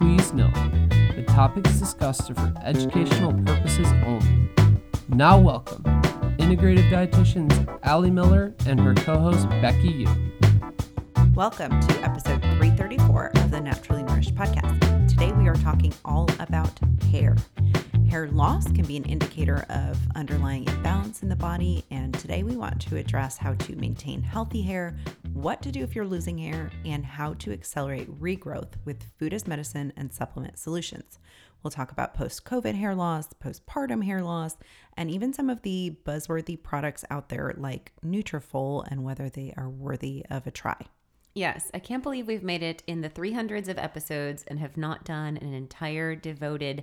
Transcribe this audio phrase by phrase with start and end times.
[0.00, 0.54] Please note,
[1.14, 4.48] the topics discussed are for educational purposes only.
[5.10, 5.82] Now, welcome
[6.38, 10.08] integrative dietitians Ali Miller and her co host Becky Yu.
[11.34, 15.06] Welcome to episode 334 of the Naturally Nourished podcast.
[15.06, 16.72] Today we are talking all about
[17.12, 17.36] hair.
[18.10, 22.56] Hair loss can be an indicator of underlying imbalance in the body, and today we
[22.56, 24.96] want to address how to maintain healthy hair,
[25.32, 29.46] what to do if you're losing hair, and how to accelerate regrowth with food as
[29.46, 31.20] medicine and supplement solutions.
[31.62, 34.56] We'll talk about post COVID hair loss, postpartum hair loss,
[34.96, 39.70] and even some of the buzzworthy products out there like Nutrafol and whether they are
[39.70, 40.84] worthy of a try.
[41.32, 45.04] Yes, I can't believe we've made it in the 300s of episodes and have not
[45.04, 46.82] done an entire devoted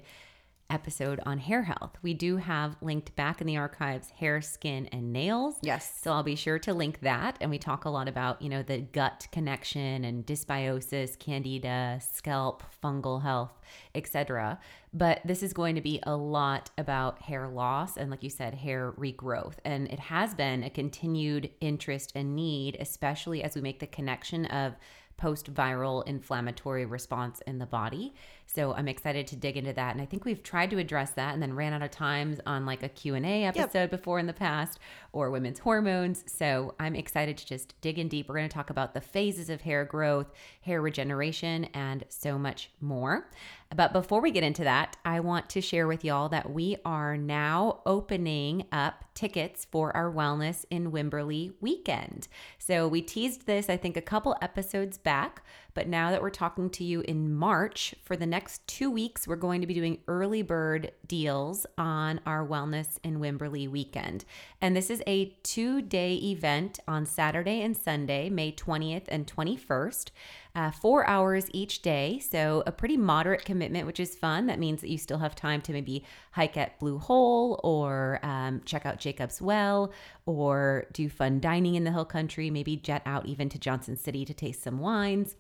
[0.70, 1.98] episode on hair health.
[2.02, 5.56] We do have linked back in the archives hair, skin, and nails.
[5.62, 6.00] Yes.
[6.02, 7.38] So I'll be sure to link that.
[7.42, 12.64] And we talk a lot about, you know, the gut connection and dysbiosis, candida, scalp,
[12.84, 13.54] fungal health,
[13.96, 14.60] etc.
[14.94, 18.56] But this is going to be a lot about hair loss and, like you said,
[18.56, 19.56] hair regrowth.
[19.64, 24.46] And it has been a continued interest and need, especially as we make the connection
[24.46, 24.76] of
[25.18, 28.14] post viral inflammatory response in the body.
[28.48, 29.94] So I'm excited to dig into that.
[29.94, 32.66] And I think we've tried to address that and then ran out of times on
[32.66, 33.92] like a Q&A episode yep.
[33.92, 34.80] before in the past
[35.12, 36.24] or women's hormones.
[36.28, 38.28] So I'm excited to just dig in deep.
[38.28, 40.32] We're going to talk about the phases of hair growth,
[40.62, 43.30] hair regeneration, and so much more.
[43.76, 47.18] But before we get into that, I want to share with y'all that we are
[47.18, 52.30] now opening up tickets for our Wellness in Wimberley weekend.
[52.58, 55.44] So we teased this, I think, a couple episodes back,
[55.78, 59.36] but now that we're talking to you in March, for the next two weeks, we're
[59.36, 64.26] going to be doing early bird deals on our Wellness in Wimberley weekend.
[64.60, 70.10] And this is a two day event on Saturday and Sunday, May 20th and 21st
[70.56, 72.18] uh, four hours each day.
[72.18, 74.48] So, a pretty moderate commitment, which is fun.
[74.48, 78.64] That means that you still have time to maybe hike at Blue Hole or um,
[78.66, 79.94] check out Jacob's Well
[80.26, 84.26] or do fun dining in the hill country, maybe jet out even to Johnson City
[84.26, 85.36] to taste some wines.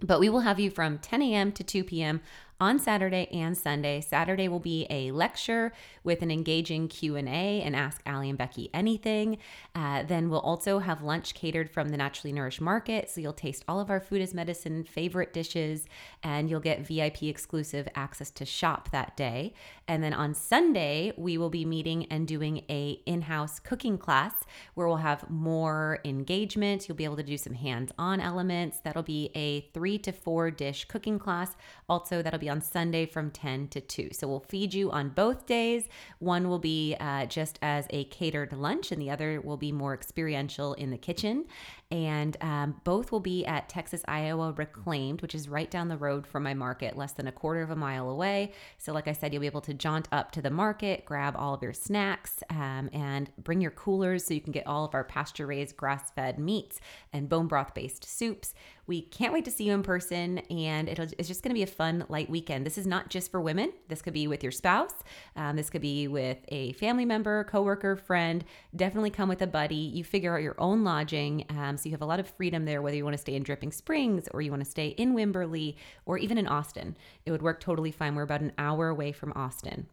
[0.00, 1.52] But we will have you from 10 a.m.
[1.52, 2.20] to 2 p.m
[2.60, 4.00] on Saturday and Sunday.
[4.00, 5.72] Saturday will be a lecture
[6.04, 7.20] with an engaging Q&A
[7.62, 9.38] and ask Ali and Becky anything.
[9.74, 13.64] Uh, then we'll also have lunch catered from the Naturally Nourished Market, so you'll taste
[13.68, 15.86] all of our food as medicine favorite dishes
[16.22, 19.52] and you'll get VIP exclusive access to shop that day.
[19.88, 24.32] And then on Sunday, we will be meeting and doing a in-house cooking class
[24.74, 26.88] where we'll have more engagement.
[26.88, 28.80] You'll be able to do some hands-on elements.
[28.82, 31.54] That'll be a 3 to 4 dish cooking class.
[31.88, 34.10] Also, that'll be on Sunday from 10 to 2.
[34.12, 35.84] So we'll feed you on both days.
[36.18, 39.94] One will be uh, just as a catered lunch, and the other will be more
[39.94, 41.46] experiential in the kitchen
[41.90, 46.26] and um, both will be at Texas Iowa Reclaimed, which is right down the road
[46.26, 48.52] from my market, less than a quarter of a mile away.
[48.76, 51.54] So, like I said, you'll be able to jaunt up to the market, grab all
[51.54, 55.04] of your snacks, um, and bring your coolers so you can get all of our
[55.04, 56.80] pasture raised, grass fed meats
[57.12, 58.52] and bone broth based soups.
[58.86, 61.66] We can't wait to see you in person, and it's just going to be a
[61.66, 62.64] fun, light weekend.
[62.64, 63.72] This is not just for women.
[63.88, 64.94] This could be with your spouse.
[65.34, 68.44] Um, this could be with a family member, coworker, friend.
[68.76, 69.74] Definitely come with a buddy.
[69.74, 71.46] You figure out your own lodging.
[71.48, 73.42] Um, so you have a lot of freedom there, whether you want to stay in
[73.42, 76.96] Dripping Springs or you want to stay in Wimberley or even in Austin.
[77.24, 78.14] It would work totally fine.
[78.14, 79.86] We're about an hour away from Austin.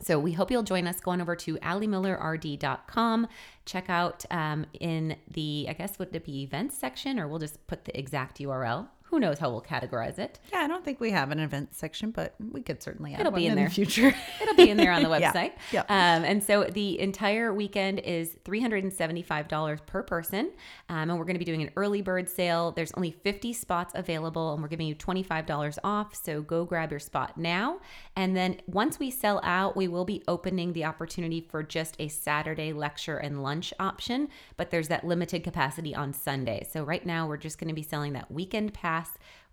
[0.00, 1.00] So we hope you'll join us.
[1.00, 3.28] Go on over to alimillerrd.com.
[3.64, 7.64] Check out um, in the, I guess, would it be events section, or we'll just
[7.68, 10.40] put the exact URL who knows how we'll categorize it?
[10.50, 13.30] Yeah, I don't think we have an event section, but we could certainly add It'll
[13.30, 13.68] be in, in there.
[13.68, 14.14] the future.
[14.40, 15.52] It'll be in there on the website.
[15.70, 15.84] yeah.
[15.86, 15.90] Yep.
[15.90, 20.50] Um, and so the entire weekend is $375 per person.
[20.88, 22.72] Um, and we're going to be doing an early bird sale.
[22.72, 26.14] There's only 50 spots available, and we're giving you $25 off.
[26.14, 27.80] So go grab your spot now.
[28.16, 32.08] And then once we sell out, we will be opening the opportunity for just a
[32.08, 34.28] Saturday lecture and lunch option.
[34.56, 36.66] But there's that limited capacity on Sunday.
[36.72, 39.01] So right now, we're just going to be selling that weekend pass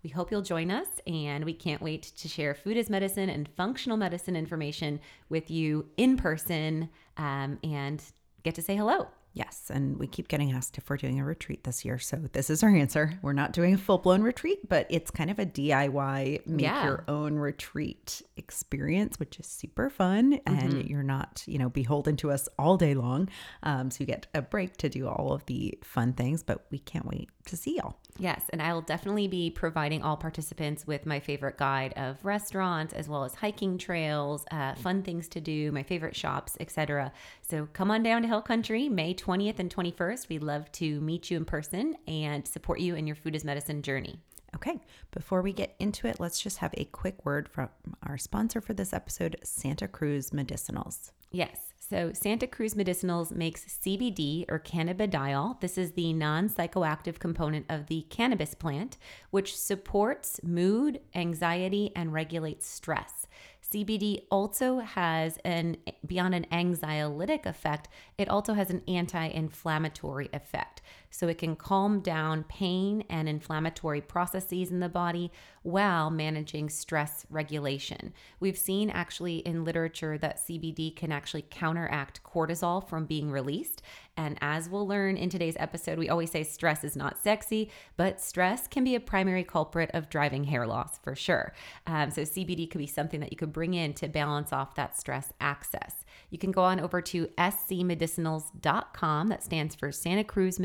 [0.02, 3.48] we hope you'll join us, and we can't wait to share food as medicine and
[3.56, 8.02] functional medicine information with you in person um, and
[8.42, 9.08] get to say hello.
[9.32, 12.00] Yes, and we keep getting asked if we're doing a retreat this year.
[12.00, 13.12] So this is our answer.
[13.22, 16.84] We're not doing a full blown retreat, but it's kind of a DIY, make Yeah.
[16.84, 20.40] your own retreat experience, which is super fun.
[20.46, 23.28] And you're not, you know, beholden to us all day long.
[23.62, 26.80] Um, so you get a break to do all of the fun things, but we
[26.80, 27.98] can't wait to see y'all.
[28.20, 32.92] Yes, and I will definitely be providing all participants with my favorite guide of restaurants
[32.92, 37.12] as well as hiking trails, uh, fun things to do, my favorite shops, etc.
[37.40, 40.28] So come on down to Hill Country, May 20th and 21st.
[40.28, 43.80] We'd love to meet you in person and support you in your food as medicine
[43.80, 44.20] journey.
[44.54, 44.78] Okay,
[45.12, 47.70] before we get into it, let's just have a quick word from
[48.02, 51.12] our sponsor for this episode, Santa Cruz Medicinals.
[51.30, 51.69] Yes.
[51.90, 55.60] So Santa Cruz Medicinals makes CBD or cannabidiol.
[55.60, 58.96] This is the non psychoactive component of the cannabis plant,
[59.32, 63.26] which supports mood, anxiety, and regulates stress.
[63.60, 67.88] CBD also has an beyond an anxiolytic effect,
[68.18, 70.82] it also has an anti-inflammatory effect.
[71.10, 77.26] So it can calm down pain and inflammatory processes in the body while managing stress
[77.28, 78.14] regulation.
[78.38, 83.82] We've seen actually in literature that CBD can actually counteract cortisol from being released.
[84.16, 88.20] And as we'll learn in today's episode, we always say stress is not sexy, but
[88.20, 91.54] stress can be a primary culprit of driving hair loss for sure.
[91.86, 94.98] Um, so CBD could be something that you could bring in to balance off that
[94.98, 96.04] stress access.
[96.30, 99.28] You can go on over to scmedicinals.com.
[99.28, 100.58] That stands for Santa Cruz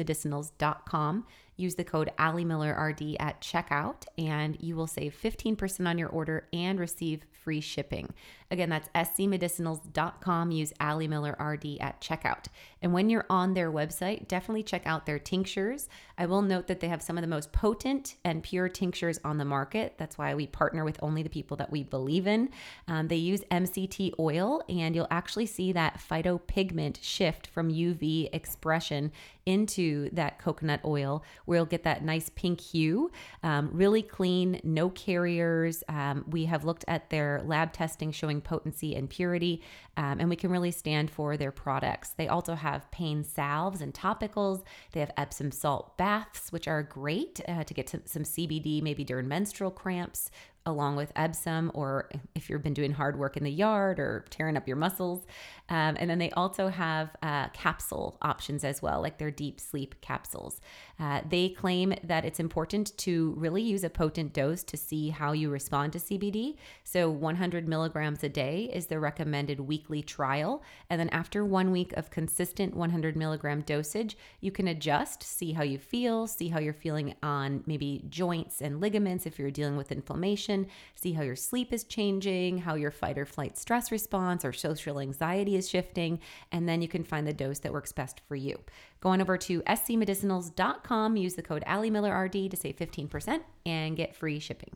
[1.58, 6.10] Use the code Ali Miller RD at checkout, and you will save 15% on your
[6.10, 8.14] order and receive free shipping.
[8.52, 10.52] Again, that's scmedicinals.com.
[10.52, 12.46] Use Ali Miller RD at checkout.
[12.82, 15.90] And when you're on their website, definitely check out their tinctures.
[16.18, 19.40] I will note that they have some of the most potent and pure tinctures on
[19.40, 19.96] the market.
[19.98, 22.50] That's why we partner with only the people that we believe in.
[22.88, 29.12] Um, they use MCT oil, and you'll actually see that phytopigment shift from UV expression
[29.46, 33.12] into that coconut oil, where you'll get that nice pink hue.
[33.44, 35.84] Um, really clean, no carriers.
[35.88, 39.62] Um, we have looked at their lab testing showing potency and purity,
[39.98, 42.12] um, and we can really stand for their products.
[42.12, 44.64] They also have pain salves and topicals.
[44.94, 49.28] They have Epsom salt baths, which are great uh, to get some, CBD maybe during
[49.28, 50.32] menstrual cramps
[50.66, 54.58] along with Epsom, or if you've been doing hard work in the yard or tearing
[54.58, 55.26] up your muscles.
[55.70, 59.96] Um, and then they also have uh, capsule options as well, like their deep sleep
[60.02, 60.60] capsules.
[61.00, 65.32] Uh, they claim that it's important to really use a potent dose to see how
[65.32, 66.56] you respond to CBD.
[66.84, 70.64] So 100 milligrams a day is the recommended weekly trial.
[70.90, 75.64] And then after one week of consistent 100 milligram dosage, you can adjust, see how
[75.64, 79.92] you feel, see how you're feeling on maybe joints and ligaments if you're dealing with
[79.92, 84.54] inflammation see how your sleep is changing, how your fight or flight stress response or
[84.54, 86.20] social anxiety is shifting,
[86.52, 88.60] and then you can find the dose that works best for you.
[89.06, 94.40] Go on over to scmedicinals.com, use the code AliMillerRD to save 15% and get free
[94.40, 94.72] shipping.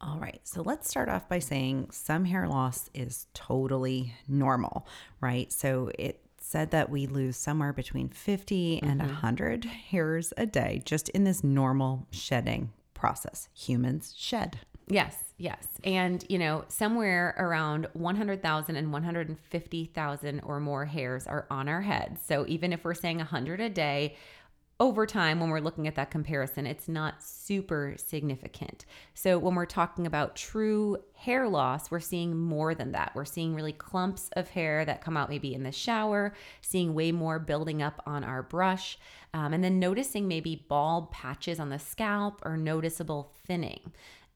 [0.00, 4.88] All right, so let's start off by saying some hair loss is totally normal,
[5.20, 5.52] right?
[5.52, 9.10] So it said that we lose somewhere between 50 and mm-hmm.
[9.10, 13.50] 100 hairs a day just in this normal shedding process.
[13.52, 14.60] Humans shed.
[14.88, 15.66] Yes, yes.
[15.84, 22.20] And, you know, somewhere around 100,000 and 150,000 or more hairs are on our heads.
[22.26, 24.16] So even if we're saying 100 a day,
[24.78, 28.84] over time, when we're looking at that comparison, it's not super significant.
[29.14, 33.12] So, when we're talking about true hair loss, we're seeing more than that.
[33.14, 37.10] We're seeing really clumps of hair that come out maybe in the shower, seeing way
[37.10, 38.98] more building up on our brush,
[39.32, 43.80] um, and then noticing maybe bald patches on the scalp or noticeable thinning.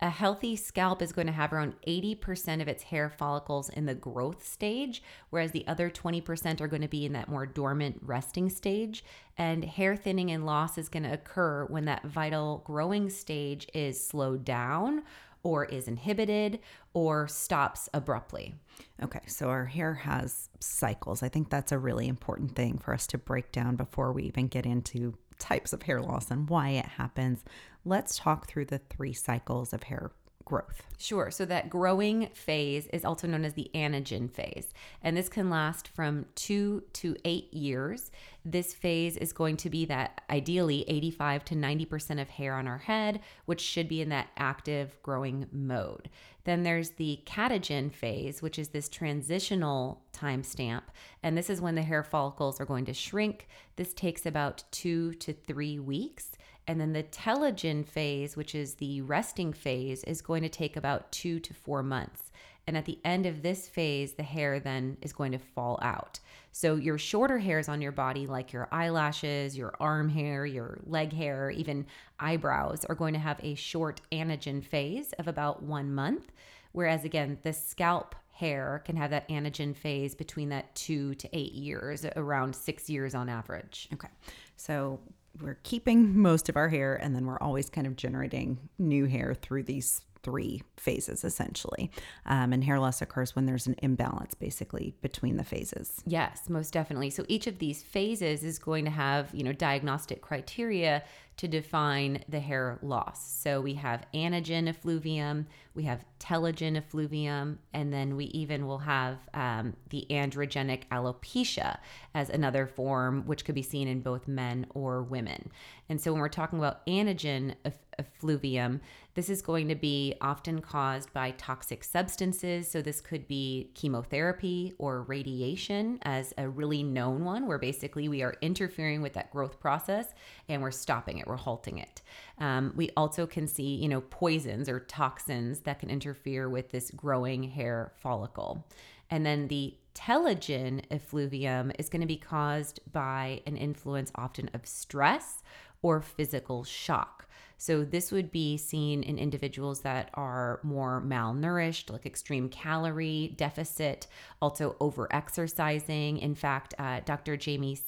[0.02, 3.94] A healthy scalp is going to have around 80% of its hair follicles in the
[3.94, 8.48] growth stage, whereas the other 20% are going to be in that more dormant resting
[8.48, 9.04] stage.
[9.36, 14.02] And hair thinning and loss is going to occur when that vital growing stage is
[14.02, 15.02] slowed down
[15.42, 16.60] or is inhibited
[16.94, 18.54] or stops abruptly.
[19.02, 21.22] Okay, so our hair has cycles.
[21.22, 24.48] I think that's a really important thing for us to break down before we even
[24.48, 27.42] get into types of hair loss and why it happens.
[27.84, 30.10] Let's talk through the three cycles of hair
[30.50, 30.82] growth.
[30.98, 31.30] Sure.
[31.30, 34.74] So that growing phase is also known as the anagen phase.
[35.02, 38.10] And this can last from two to eight years.
[38.44, 42.78] This phase is going to be that ideally 85 to 90% of hair on our
[42.78, 46.10] head, which should be in that active growing mode.
[46.44, 50.82] Then there's the catagen phase, which is this transitional timestamp.
[51.22, 53.46] And this is when the hair follicles are going to shrink.
[53.76, 56.32] This takes about two to three weeks.
[56.70, 61.10] And then the telogen phase, which is the resting phase, is going to take about
[61.10, 62.30] two to four months.
[62.64, 66.20] And at the end of this phase, the hair then is going to fall out.
[66.52, 71.12] So, your shorter hairs on your body, like your eyelashes, your arm hair, your leg
[71.12, 71.86] hair, even
[72.20, 76.30] eyebrows, are going to have a short anagen phase of about one month.
[76.70, 81.52] Whereas, again, the scalp hair can have that anagen phase between that two to eight
[81.52, 83.88] years, around six years on average.
[83.92, 84.08] Okay.
[84.56, 85.00] So
[85.40, 89.34] we're keeping most of our hair and then we're always kind of generating new hair
[89.34, 91.90] through these three phases essentially.
[92.26, 96.02] Um, and hair loss occurs when there's an imbalance basically between the phases.
[96.06, 97.10] Yes, most definitely.
[97.10, 101.02] So each of these phases is going to have, you know, diagnostic criteria
[101.40, 103.26] to define the hair loss.
[103.26, 109.16] So we have anagen effluvium, we have telogen effluvium, and then we even will have
[109.32, 111.78] um, the androgenic alopecia
[112.14, 115.50] as another form, which could be seen in both men or women.
[115.88, 117.54] And so when we're talking about anagen
[117.98, 118.82] effluvium,
[119.20, 122.66] this is going to be often caused by toxic substances.
[122.70, 128.22] So, this could be chemotherapy or radiation, as a really known one, where basically we
[128.22, 130.14] are interfering with that growth process
[130.48, 132.00] and we're stopping it, we're halting it.
[132.38, 136.90] Um, we also can see, you know, poisons or toxins that can interfere with this
[136.90, 138.66] growing hair follicle.
[139.10, 144.64] And then the telogen effluvium is going to be caused by an influence often of
[144.64, 145.42] stress
[145.82, 147.26] or physical shock.
[147.60, 154.06] So, this would be seen in individuals that are more malnourished, like extreme calorie deficit,
[154.40, 156.16] also over exercising.
[156.20, 157.36] In fact, uh, Dr.
[157.36, 157.78] Jaime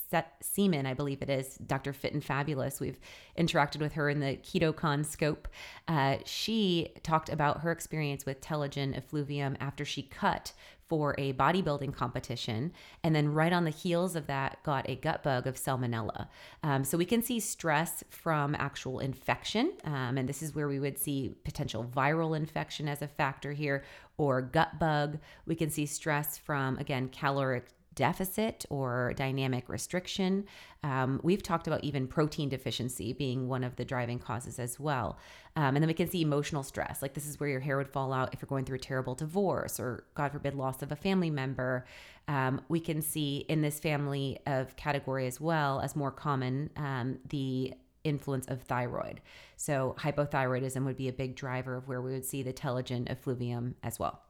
[0.43, 1.95] Seeman, I believe it is, Dr.
[1.95, 3.01] Fit and Fabulous, we've
[3.39, 5.49] interacted with her in the KetoCon scope.
[5.89, 10.53] Uh, she talked about her experience with telogen effluvium after she cut
[10.93, 12.71] for a bodybuilding competition.
[13.03, 16.29] And then right on the heels of that, got a gut bug of salmonella.
[16.63, 19.73] Um, so we can see stress from actual infection.
[19.85, 23.85] Um, and this is where we would see potential viral infection as a factor here
[24.19, 25.19] or gut bug.
[25.47, 30.45] We can see stress from, again, caloric deficit or dynamic restriction.
[30.83, 35.19] Um, we've talked about even protein deficiency being one of the driving causes as well.
[35.57, 37.03] Um, and then we can see emotional stress.
[37.03, 39.15] Like this is where your hair would fall out if you're going through a terrible
[39.15, 41.85] divorce or, God forbid, loss of a family member.
[42.29, 47.19] Um, we can see in this family of category as well as more common um,
[47.29, 49.21] the influence of thyroid.
[49.57, 53.77] So hypothyroidism would be a big driver of where we would see the telogen effluvium
[53.83, 54.23] as well.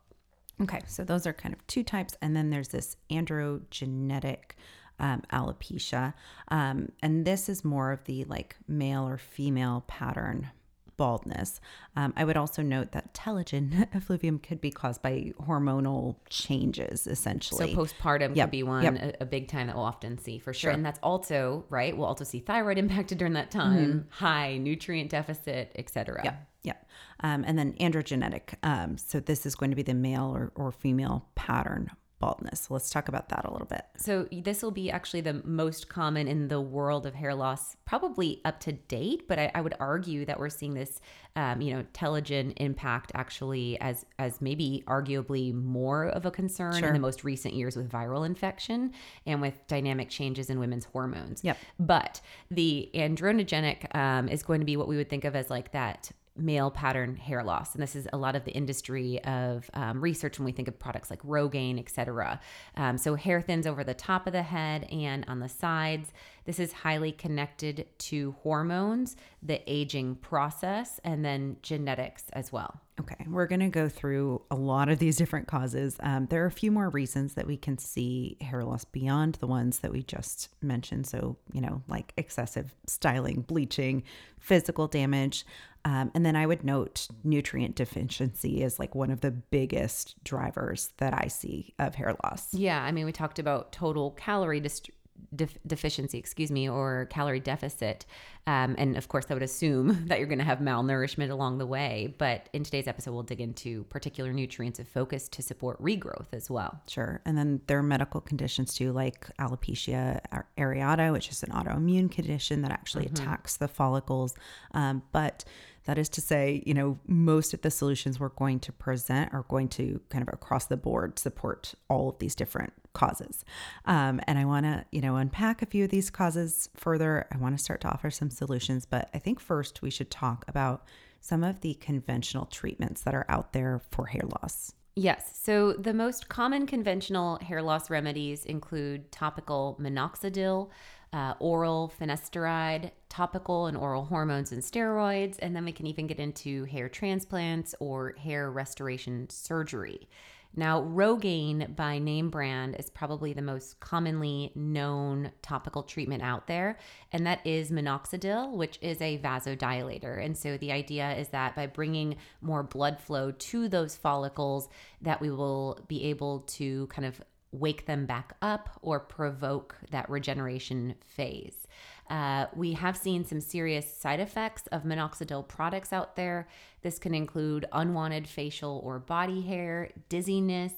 [0.62, 2.16] Okay, so those are kind of two types.
[2.23, 4.52] And then there's this androgenetic
[4.99, 6.14] um, alopecia.
[6.49, 10.50] Um, and this is more of the like male or female pattern
[10.97, 11.61] baldness.
[11.97, 17.75] Um, I would also note that telogen effluvium could be caused by hormonal changes, essentially.
[17.75, 18.47] So postpartum yep.
[18.47, 19.16] could be one, yep.
[19.21, 20.69] a, a, big time that we'll often see for sure.
[20.69, 20.71] sure.
[20.71, 24.25] And that's also, right, we'll also see thyroid impacted during that time, mm-hmm.
[24.25, 26.21] high nutrient deficit, etc.
[26.25, 26.35] Yeah.
[26.62, 26.75] Yeah.
[27.21, 28.54] Um, and then androgenetic.
[28.62, 31.90] Um, so this is going to be the male or, or female pattern
[32.23, 32.61] baldness.
[32.62, 33.85] So let's talk about that a little bit.
[33.97, 38.40] So this will be actually the most common in the world of hair loss, probably
[38.45, 39.26] up to date.
[39.26, 41.00] But I, I would argue that we're seeing this,
[41.35, 46.88] um, you know, telogen impact actually as as maybe arguably more of a concern sure.
[46.88, 48.92] in the most recent years with viral infection
[49.26, 51.42] and with dynamic changes in women's hormones.
[51.42, 51.59] Yep.
[51.81, 52.21] But
[52.52, 56.12] the androgenic um, is going to be what we would think of as like that
[56.36, 57.74] male pattern hair loss.
[57.74, 60.78] And this is a lot of the industry of um, research when we think of
[60.78, 62.40] products like Rogaine, etc.
[62.76, 66.12] Um, so hair thins over the top of the head and on the sides.
[66.44, 72.80] This is highly connected to hormones, the aging process, and then genetics as well.
[73.00, 75.96] Okay, we're going to go through a lot of these different causes.
[76.00, 79.46] Um, there are a few more reasons that we can see hair loss beyond the
[79.46, 81.06] ones that we just mentioned.
[81.06, 84.02] So, you know, like excessive styling, bleaching,
[84.38, 85.46] physical damage.
[85.84, 90.90] Um, and then I would note nutrient deficiency is like one of the biggest drivers
[90.98, 92.54] that I see of hair loss.
[92.54, 92.82] Yeah.
[92.82, 94.90] I mean, we talked about total calorie dist-
[95.34, 98.06] def- deficiency, excuse me, or calorie deficit.
[98.46, 101.66] Um, and of course, I would assume that you're going to have malnourishment along the
[101.66, 102.14] way.
[102.18, 106.50] But in today's episode, we'll dig into particular nutrients of focus to support regrowth as
[106.50, 106.80] well.
[106.88, 107.20] Sure.
[107.25, 110.20] And then there are medical conditions too, like alopecia
[110.58, 113.22] areata, which is an autoimmune condition that actually mm-hmm.
[113.22, 114.34] attacks the follicles.
[114.72, 115.44] Um, but
[115.84, 119.44] that is to say, you know, most of the solutions we're going to present are
[119.49, 123.44] going to kind of across the board support all of these different causes.
[123.84, 127.26] Um, and I want to, you know, unpack a few of these causes further.
[127.32, 130.44] I want to start to offer some solutions, but I think first we should talk
[130.48, 130.84] about
[131.20, 134.74] some of the conventional treatments that are out there for hair loss.
[134.94, 135.38] Yes.
[135.42, 140.68] So the most common conventional hair loss remedies include topical minoxidil,
[141.14, 146.18] uh, oral finasteride, topical and oral hormones and steroids, and then we can even get
[146.18, 150.08] into hair transplants or hair restoration surgery.
[150.54, 156.78] Now, Rogaine by name brand is probably the most commonly known topical treatment out there,
[157.11, 160.23] and that is minoxidil, which is a vasodilator.
[160.23, 164.68] And so the idea is that by bringing more blood flow to those follicles,
[165.00, 170.09] that we will be able to kind of wake them back up or provoke that
[170.11, 171.62] regeneration phase.
[172.11, 176.49] Uh, we have seen some serious side effects of minoxidil products out there.
[176.82, 180.73] This can include unwanted facial or body hair, dizziness,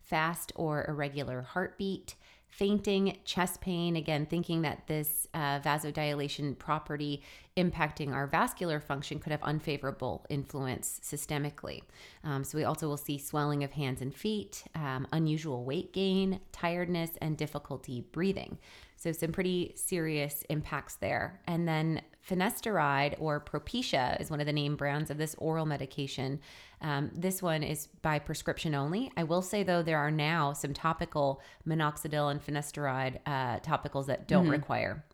[0.00, 2.16] fast or irregular heartbeat,
[2.50, 3.96] fainting, chest pain.
[3.96, 7.22] Again, thinking that this uh, vasodilation property
[7.56, 11.82] impacting our vascular function could have unfavorable influence systemically.
[12.24, 16.40] Um, so, we also will see swelling of hands and feet, um, unusual weight gain,
[16.52, 18.58] tiredness, and difficulty breathing.
[18.96, 21.40] So, some pretty serious impacts there.
[21.46, 26.40] And then finasteride or Propecia is one of the name brands of this oral medication.
[26.80, 29.10] Um, this one is by prescription only.
[29.16, 34.28] I will say, though, there are now some topical minoxidil and finasteride uh, topicals that
[34.28, 34.52] don't mm-hmm.
[34.52, 35.04] require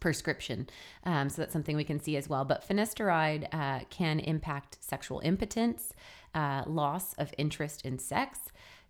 [0.00, 0.68] prescription.
[1.04, 2.44] Um, so that's something we can see as well.
[2.44, 5.92] But finasteride uh, can impact sexual impotence,
[6.34, 8.38] uh, loss of interest in sex,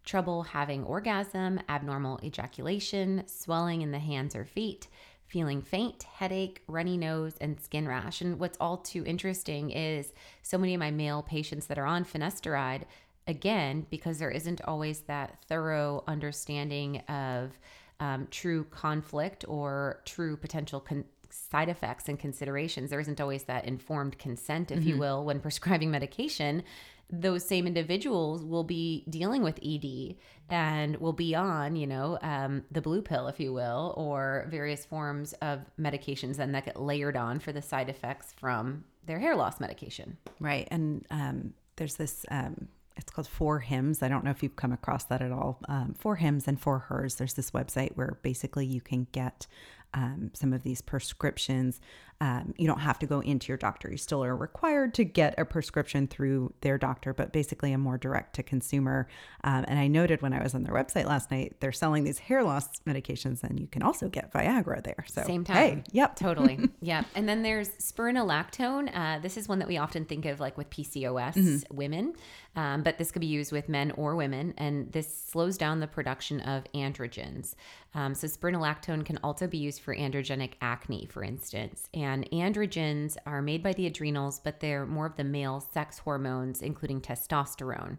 [0.04, 4.88] trouble having orgasm, abnormal ejaculation, swelling in the hands or feet,
[5.28, 8.20] feeling faint, headache, runny nose, and skin rash.
[8.20, 12.04] And what's all too interesting is so many of my male patients that are on
[12.04, 12.82] finasteride,
[13.26, 17.58] again, because there isn't always that thorough understanding of
[18.00, 22.88] um, true conflict or true potential con- side effects and considerations.
[22.88, 24.88] There isn't always that informed consent, if mm-hmm.
[24.88, 26.62] you will, when prescribing medication
[27.10, 30.16] those same individuals will be dealing with ED
[30.50, 34.84] and will be on, you know, um, the blue pill, if you will, or various
[34.84, 39.36] forms of medications then that get layered on for the side effects from their hair
[39.36, 40.16] loss medication.
[40.40, 40.68] Right.
[40.70, 42.24] And um, there's this.
[42.30, 44.02] Um, it's called For Hims.
[44.02, 45.60] I don't know if you've come across that at all.
[45.68, 49.46] Um, for Hims and For Hers, there's this website where basically you can get
[49.94, 51.80] um, some of these prescriptions.
[52.20, 53.88] Um, you don't have to go into your doctor.
[53.88, 57.96] You still are required to get a prescription through their doctor, but basically a more
[57.96, 59.06] direct to consumer.
[59.44, 62.18] Um, and I noted when I was on their website last night, they're selling these
[62.18, 65.04] hair loss medications, and you can also get Viagra there.
[65.06, 65.56] So same time.
[65.56, 67.06] Hey, yep, totally, yep.
[67.14, 68.90] And then there's spironolactone.
[68.92, 71.76] Uh, this is one that we often think of like with PCOS mm-hmm.
[71.76, 72.14] women,
[72.56, 75.86] um, but this could be used with men or women, and this slows down the
[75.86, 77.54] production of androgens.
[77.94, 81.88] Um, so spironolactone can also be used for androgenic acne, for instance.
[81.94, 86.62] And androgens are made by the adrenals, but they're more of the male sex hormones,
[86.62, 87.98] including testosterone.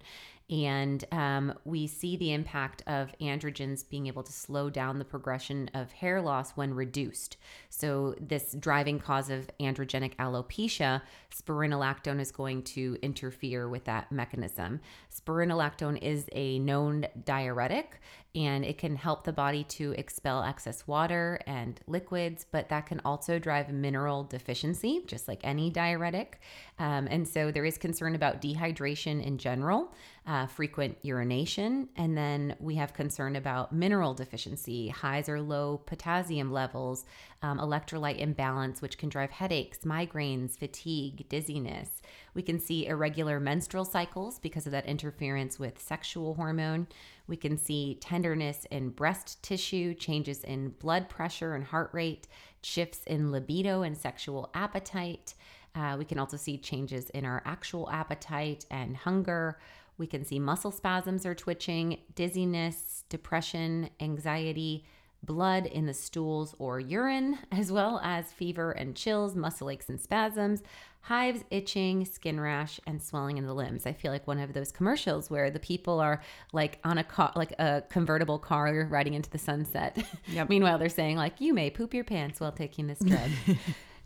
[0.49, 5.69] And um, we see the impact of androgens being able to slow down the progression
[5.75, 7.37] of hair loss when reduced.
[7.69, 14.79] So, this driving cause of androgenic alopecia, spironolactone is going to interfere with that mechanism.
[15.13, 18.01] Spironolactone is a known diuretic
[18.35, 23.01] and it can help the body to expel excess water and liquids, but that can
[23.03, 26.39] also drive mineral deficiency, just like any diuretic.
[26.79, 29.93] Um, and so there is concern about dehydration in general,
[30.25, 36.53] uh, frequent urination, and then we have concern about mineral deficiency, highs or low potassium
[36.53, 37.05] levels,
[37.41, 42.01] um, electrolyte imbalance, which can drive headaches, migraines, fatigue, dizziness.
[42.33, 46.87] We can see irregular menstrual cycles because of that interference with sexual hormone.
[47.27, 52.27] We can see tenderness in breast tissue, changes in blood pressure and heart rate,
[52.61, 55.33] shifts in libido and sexual appetite.
[55.75, 59.59] Uh, we can also see changes in our actual appetite and hunger.
[59.97, 64.85] We can see muscle spasms or twitching, dizziness, depression, anxiety,
[65.23, 69.99] blood in the stools or urine, as well as fever and chills, muscle aches and
[69.99, 70.63] spasms,
[71.01, 73.85] hives, itching, skin rash, and swelling in the limbs.
[73.85, 76.21] I feel like one of those commercials where the people are
[76.53, 79.97] like on a car, like a convertible car riding into the sunset.
[80.27, 80.49] Yep.
[80.49, 83.29] Meanwhile, they're saying like, "You may poop your pants while taking this drug."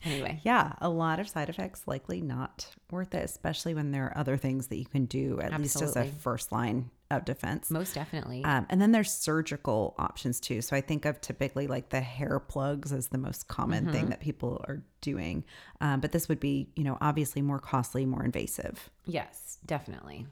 [0.04, 4.18] anyway, yeah, a lot of side effects likely not worth it, especially when there are
[4.18, 5.63] other things that you can do at Absolutely.
[5.63, 7.70] least as a first line of defense.
[7.70, 8.44] Most definitely.
[8.44, 10.62] Um, and then there's surgical options too.
[10.62, 13.94] So I think of typically like the hair plugs as the most common mm-hmm.
[13.94, 15.44] thing that people are doing.
[15.82, 18.89] Um, but this would be, you know, obviously more costly, more invasive.
[19.06, 20.28] Yes, definitely.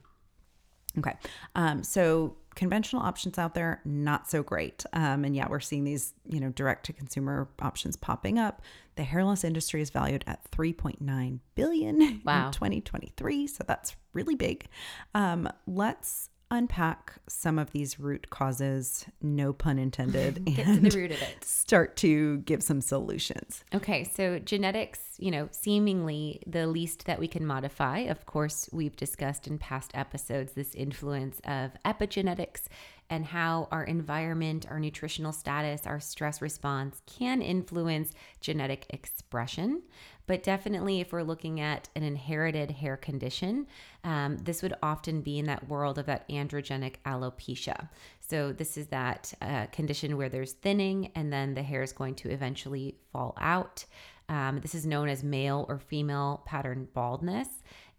[0.98, 1.14] Okay.
[1.54, 4.84] Um, so conventional options out there, not so great.
[4.92, 8.62] Um, and yeah, we're seeing these, you know, direct to consumer options popping up.
[8.96, 12.46] The hair loss industry is valued at 3.9 billion wow.
[12.46, 13.46] in 2023.
[13.46, 14.66] So that's really big.
[15.14, 21.10] Um, let's unpack some of these root causes, no pun intended, Get to the root
[21.10, 21.42] of it.
[21.44, 23.64] start to give some solutions.
[23.74, 28.00] Okay, so genetics, you know, seemingly the least that we can modify.
[28.00, 32.64] Of course, we've discussed in past episodes this influence of epigenetics
[33.08, 39.82] and how our environment, our nutritional status, our stress response can influence genetic expression.
[40.26, 43.66] But definitely, if we're looking at an inherited hair condition,
[44.04, 47.88] um, this would often be in that world of that androgenic alopecia.
[48.20, 52.14] So, this is that uh, condition where there's thinning and then the hair is going
[52.16, 53.84] to eventually fall out.
[54.28, 57.48] Um, this is known as male or female pattern baldness.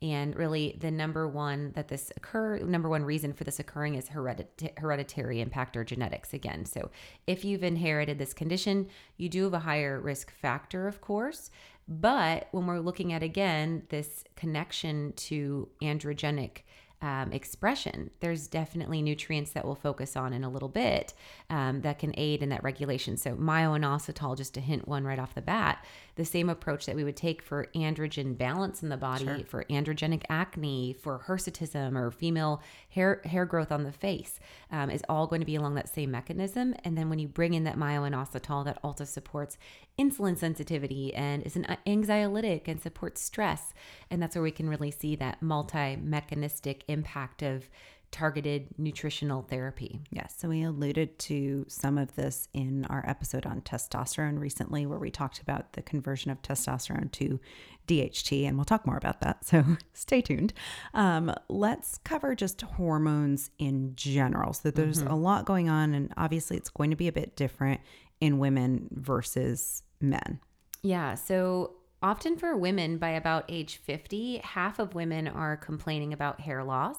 [0.01, 4.09] And really, the number one that this occur, number one reason for this occurring is
[4.09, 6.65] heredit- hereditary impact or genetics again.
[6.65, 6.91] So,
[7.25, 11.51] if you've inherited this condition, you do have a higher risk factor, of course.
[11.87, 16.59] But when we're looking at again this connection to androgenic
[17.01, 21.13] um, expression, there's definitely nutrients that we'll focus on in a little bit
[21.49, 23.17] um, that can aid in that regulation.
[23.17, 25.83] So, myo-inositol, just to hint one right off the bat,
[26.15, 29.39] the same approach that we would take for androgen balance in the body, Sure.
[29.45, 34.39] for androgenic acne, for hirsutism, or female hair hair growth on the face,
[34.71, 36.73] um, is all going to be along that same mechanism.
[36.85, 39.57] And then when you bring in that myo-inositol, that also supports
[39.99, 43.73] insulin sensitivity and is an anxiolytic and supports stress.
[44.09, 47.69] And that's where we can really see that multi mechanistic impact of
[48.13, 49.99] targeted nutritional therapy.
[50.11, 54.99] Yes, so we alluded to some of this in our episode on testosterone recently, where
[54.99, 57.39] we talked about the conversion of testosterone to
[57.87, 59.43] DHT, and we'll talk more about that.
[59.43, 60.53] So stay tuned.
[60.93, 64.53] Um, let's cover just hormones in general.
[64.53, 67.81] So there's a lot going on, and obviously it's going to be a bit different
[68.23, 70.39] in women versus men.
[70.81, 71.15] Yeah.
[71.15, 76.63] So often for women, by about age 50, half of women are complaining about hair
[76.63, 76.95] loss.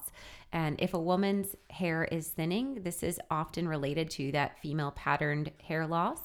[0.53, 5.49] And if a woman's hair is thinning, this is often related to that female patterned
[5.63, 6.19] hair loss.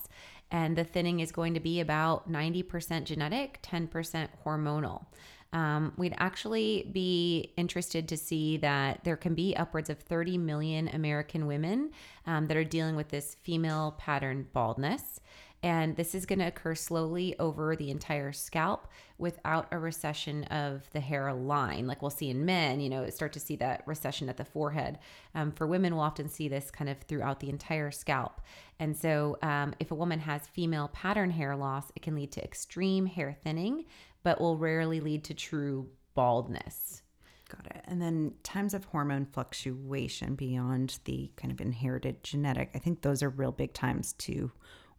[0.51, 5.07] And the thinning is going to be about 90% genetic, 10% hormonal.
[5.53, 10.89] Um, we'd actually be interested to see that there can be upwards of 30 million
[10.89, 11.91] American women
[12.27, 15.21] um, that are dealing with this female pattern baldness.
[15.63, 20.89] And this is going to occur slowly over the entire scalp without a recession of
[20.93, 21.87] the hairline.
[21.87, 24.99] Like we'll see in men, you know, start to see that recession at the forehead.
[25.35, 28.41] Um, for women, we'll often see this kind of throughout the entire scalp.
[28.79, 32.43] And so, um, if a woman has female pattern hair loss, it can lead to
[32.43, 33.85] extreme hair thinning,
[34.23, 37.03] but will rarely lead to true baldness.
[37.49, 37.85] Got it.
[37.87, 43.23] And then times of hormone fluctuation beyond the kind of inherited genetic, I think those
[43.23, 44.53] are real big times to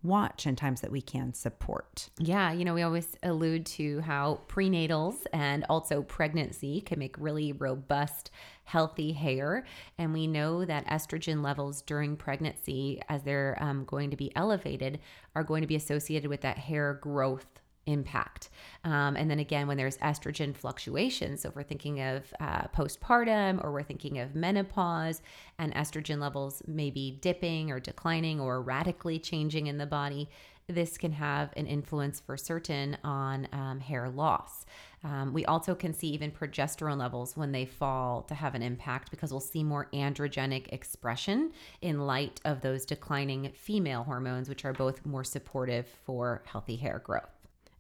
[0.04, 2.10] watch and times that we can support.
[2.18, 7.54] Yeah, you know, we always allude to how prenatals and also pregnancy can make really
[7.54, 8.32] robust,
[8.64, 9.66] healthy hair.
[9.98, 15.00] And we know that estrogen levels during pregnancy, as they're um, going to be elevated,
[15.36, 18.50] are going to be associated with that hair growth impact.
[18.84, 23.64] Um, and then again, when there's estrogen fluctuations, so if we're thinking of uh, postpartum
[23.64, 25.22] or we're thinking of menopause
[25.58, 30.30] and estrogen levels maybe dipping or declining or radically changing in the body,
[30.68, 34.66] this can have an influence for certain on um, hair loss.
[35.04, 39.10] Um, we also can see even progesterone levels when they fall to have an impact
[39.10, 44.74] because we'll see more androgenic expression in light of those declining female hormones, which are
[44.74, 47.31] both more supportive for healthy hair growth.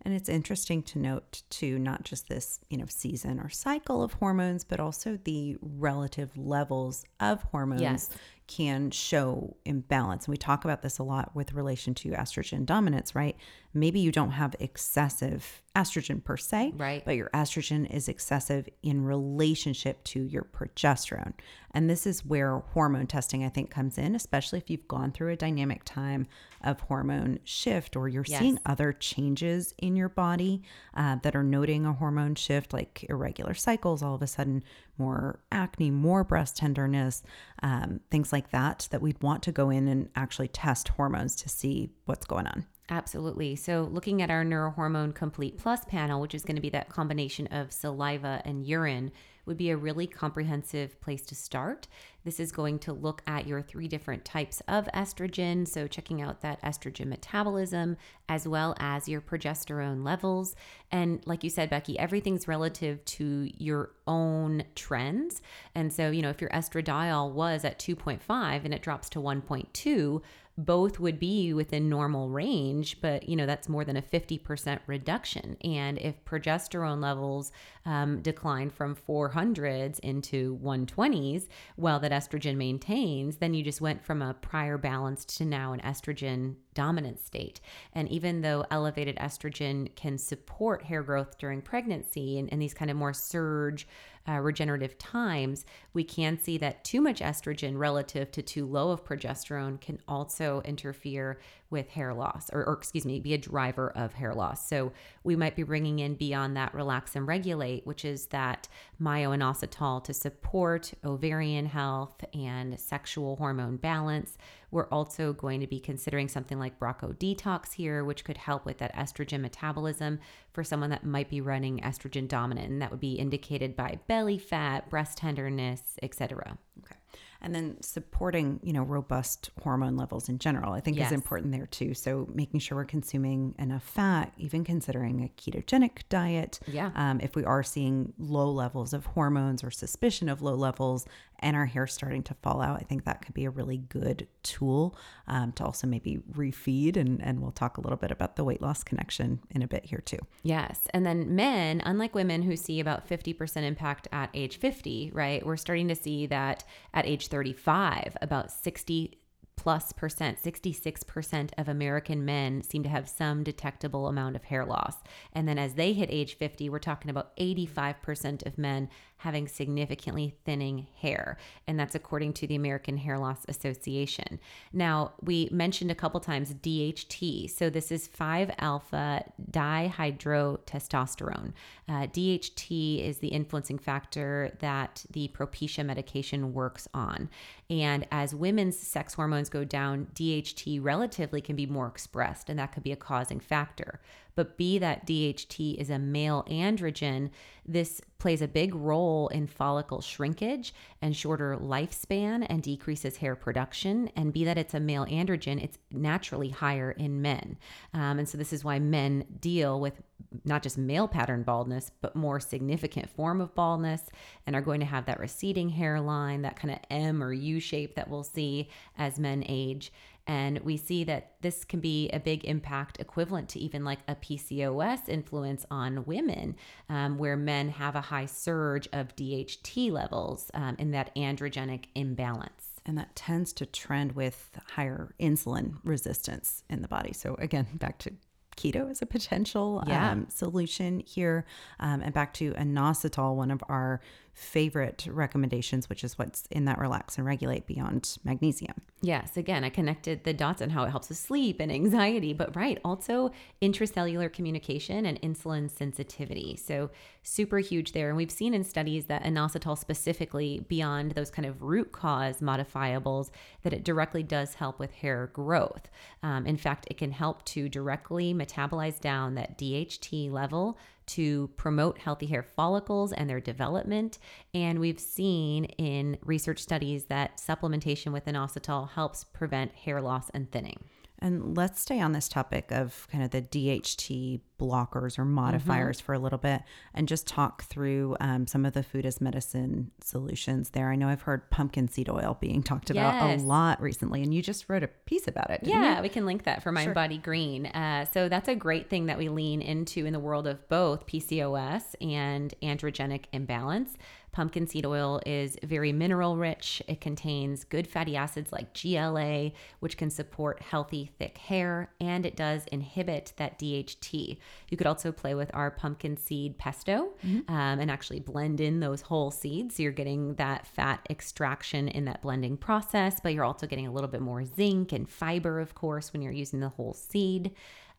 [0.03, 4.13] And it's interesting to note too, not just this, you know, season or cycle of
[4.13, 8.09] hormones, but also the relative levels of hormones Yes.
[8.47, 10.25] Can show imbalance.
[10.25, 13.37] And we talk about this a lot with relation to estrogen dominance, right?
[13.73, 17.03] Maybe you don't have excessive estrogen per se, Right.
[17.05, 21.33] But your estrogen is excessive in relationship to your progesterone.
[21.73, 25.31] And this is where hormone testing, I think, comes in, especially if you've gone through
[25.31, 26.27] a dynamic time
[26.61, 31.85] of hormone shift or you're seeing other changes in your body uh, that are noting
[31.85, 34.63] a hormone shift, like irregular cycles, all of a sudden
[34.97, 37.23] more acne, more breast tenderness,
[37.63, 41.49] um, things like that, that we'd want to go in and actually test hormones to
[41.49, 42.65] see what's going on.
[42.89, 43.55] Absolutely.
[43.55, 47.47] So, looking at our Neurohormone Complete Plus panel, which is going to be that combination
[47.47, 49.11] of saliva and urine,
[49.45, 51.87] would be a really comprehensive place to start.
[52.23, 55.67] This is going to look at your three different types of estrogen.
[55.67, 57.97] So, checking out that estrogen metabolism
[58.29, 60.55] as well as your progesterone levels.
[60.91, 65.41] And, like you said, Becky, everything's relative to your own trends.
[65.73, 70.21] And so, you know, if your estradiol was at 2.5 and it drops to 1.2,
[70.65, 75.57] both would be within normal range, but you know that's more than a 50% reduction.
[75.63, 77.51] And if progesterone levels
[77.85, 81.47] um, decline from 400s into 120s,
[81.77, 85.81] well, that estrogen maintains, then you just went from a prior balanced to now an
[85.81, 87.59] estrogen dominant state.
[87.93, 92.89] And even though elevated estrogen can support hair growth during pregnancy and, and these kind
[92.89, 93.87] of more surge
[94.27, 99.03] uh, regenerative times, we can see that too much estrogen relative to too low of
[99.03, 101.39] progesterone can also interfere
[101.71, 104.67] with hair loss, or, or, excuse me, be a driver of hair loss.
[104.67, 104.91] So
[105.23, 108.67] we might be bringing in beyond that relax and regulate, which is that
[108.99, 114.37] myo-inositol to support ovarian health and sexual hormone balance.
[114.69, 118.77] We're also going to be considering something like Brocco Detox here, which could help with
[118.77, 120.19] that estrogen metabolism
[120.53, 124.37] for someone that might be running estrogen dominant, and that would be indicated by belly
[124.37, 126.57] fat, breast tenderness, etc.
[126.79, 127.00] Okay
[127.41, 131.07] and then supporting you know robust hormone levels in general i think yes.
[131.07, 131.93] is important there too.
[131.93, 136.59] So making sure we're consuming enough fat even considering a ketogenic diet.
[136.67, 136.91] Yeah.
[136.95, 141.05] Um, if we are seeing low levels of hormones or suspicion of low levels
[141.41, 144.27] and our hair starting to fall out i think that could be a really good
[144.43, 148.43] tool um, to also maybe refeed and, and we'll talk a little bit about the
[148.43, 152.55] weight loss connection in a bit here too yes and then men unlike women who
[152.55, 157.27] see about 50% impact at age 50 right we're starting to see that at age
[157.27, 159.17] 35, about 60
[159.57, 164.95] plus percent, 66% of American men seem to have some detectable amount of hair loss.
[165.33, 168.89] And then as they hit age 50, we're talking about 85% of men
[169.21, 171.37] having significantly thinning hair.
[171.67, 174.39] And that's according to the American Hair Loss Association.
[174.73, 177.51] Now, we mentioned a couple times DHT.
[177.51, 181.53] So this is 5 alpha dihydrotestosterone.
[181.87, 187.29] Uh, DHT is the influencing factor that the Propecia medication works on.
[187.69, 192.71] And as women's sex hormones go down, DHT relatively can be more expressed, and that
[192.71, 194.01] could be a causing factor
[194.35, 197.29] but B, that DHT is a male androgen,
[197.65, 204.09] this plays a big role in follicle shrinkage and shorter lifespan and decreases hair production.
[204.15, 207.57] And B, that it's a male androgen, it's naturally higher in men.
[207.93, 210.01] Um, and so this is why men deal with
[210.45, 214.03] not just male pattern baldness, but more significant form of baldness
[214.45, 217.95] and are going to have that receding hairline, that kind of M or U shape
[217.95, 219.91] that we'll see as men age.
[220.31, 224.15] And we see that this can be a big impact equivalent to even like a
[224.15, 226.55] PCOS influence on women,
[226.87, 232.79] um, where men have a high surge of DHT levels um, in that androgenic imbalance.
[232.85, 237.11] And that tends to trend with higher insulin resistance in the body.
[237.11, 238.13] So, again, back to
[238.55, 240.11] keto as a potential yeah.
[240.11, 241.45] um, solution here.
[241.81, 243.99] Um, and back to inositol, one of our
[244.33, 248.81] favorite recommendations, which is what's in that relax and regulate beyond magnesium.
[249.01, 252.55] Yes, again, I connected the dots on how it helps with sleep and anxiety, but
[252.55, 256.55] right, also intracellular communication and insulin sensitivity.
[256.55, 256.91] So,
[257.23, 258.07] super huge there.
[258.07, 263.31] And we've seen in studies that inositol specifically, beyond those kind of root cause modifiables,
[263.63, 265.89] that it directly does help with hair growth.
[266.23, 271.97] Um, in fact, it can help to directly metabolize down that DHT level to promote
[271.97, 274.17] healthy hair follicles and their development.
[274.53, 280.51] And we've seen in research studies that supplementation with inositol helps prevent hair loss and
[280.51, 280.83] thinning.
[281.21, 286.05] And let's stay on this topic of kind of the DHT blockers or modifiers mm-hmm.
[286.05, 286.61] for a little bit
[286.93, 290.89] and just talk through um, some of the food as medicine solutions there.
[290.89, 293.41] I know I've heard pumpkin seed oil being talked about yes.
[293.41, 295.61] a lot recently, and you just wrote a piece about it.
[295.63, 296.03] yeah, you?
[296.03, 296.93] we can link that for Mind sure.
[296.93, 297.67] Body Green.
[297.67, 301.05] Uh, so that's a great thing that we lean into in the world of both
[301.07, 303.95] PCOS and androgenic imbalance.
[304.31, 306.81] Pumpkin seed oil is very mineral rich.
[306.87, 312.35] It contains good fatty acids like GLA, which can support healthy, thick hair, and it
[312.35, 314.37] does inhibit that DHT.
[314.69, 317.53] You could also play with our pumpkin seed pesto mm-hmm.
[317.53, 319.75] um, and actually blend in those whole seeds.
[319.75, 323.91] So you're getting that fat extraction in that blending process, but you're also getting a
[323.91, 327.51] little bit more zinc and fiber, of course, when you're using the whole seed.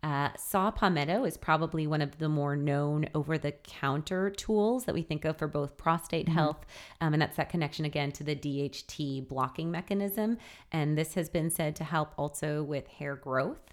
[0.03, 4.95] Uh, saw palmetto is probably one of the more known over the counter tools that
[4.95, 6.35] we think of for both prostate mm-hmm.
[6.35, 6.67] health.
[7.01, 10.39] Um, and that's that connection again to the DHT blocking mechanism.
[10.73, 13.72] And this has been said to help also with hair growth.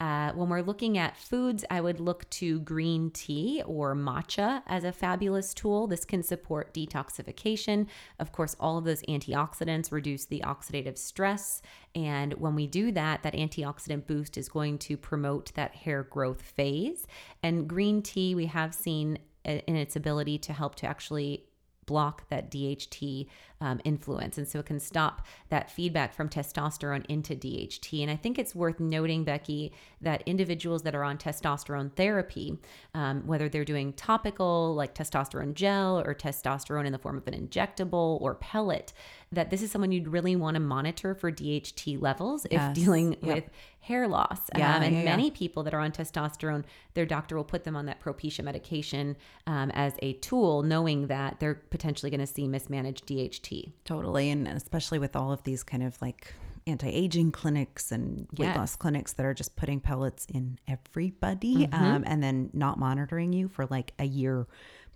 [0.00, 4.84] Uh, when we're looking at foods, I would look to green tea or matcha as
[4.84, 5.88] a fabulous tool.
[5.88, 7.88] This can support detoxification.
[8.20, 11.62] Of course, all of those antioxidants reduce the oxidative stress.
[11.96, 16.42] And when we do that, that antioxidant boost is going to promote that hair growth
[16.42, 17.04] phase.
[17.42, 21.48] And green tea, we have seen uh, in its ability to help to actually
[21.86, 23.26] block that DHT
[23.60, 24.38] um, influence.
[24.38, 28.02] And so it can stop that feedback from testosterone into DHT.
[28.02, 32.58] And I think it's worth noting, Becky, that individuals that are on testosterone therapy,
[32.94, 37.34] um, whether they're doing topical like testosterone gel or testosterone in the form of an
[37.34, 38.92] injectable or pellet,
[39.32, 42.76] that this is someone you'd really want to monitor for DHT levels Yes.
[42.76, 43.22] if dealing Yep.
[43.22, 44.40] with hair loss.
[44.56, 45.16] Yeah, um, and yeah, yeah.
[45.16, 49.16] many people that are on testosterone, their doctor will put them on that Propecia medication
[49.46, 53.47] um, as a tool, knowing that they're potentially going to see mismanaged DHT.
[53.84, 54.30] Totally.
[54.30, 56.34] And especially with all of these kind of like
[56.66, 58.56] anti aging clinics and weight Yes.
[58.56, 63.48] loss clinics that are just putting pellets in everybody um, and then not monitoring you
[63.48, 64.46] for like a year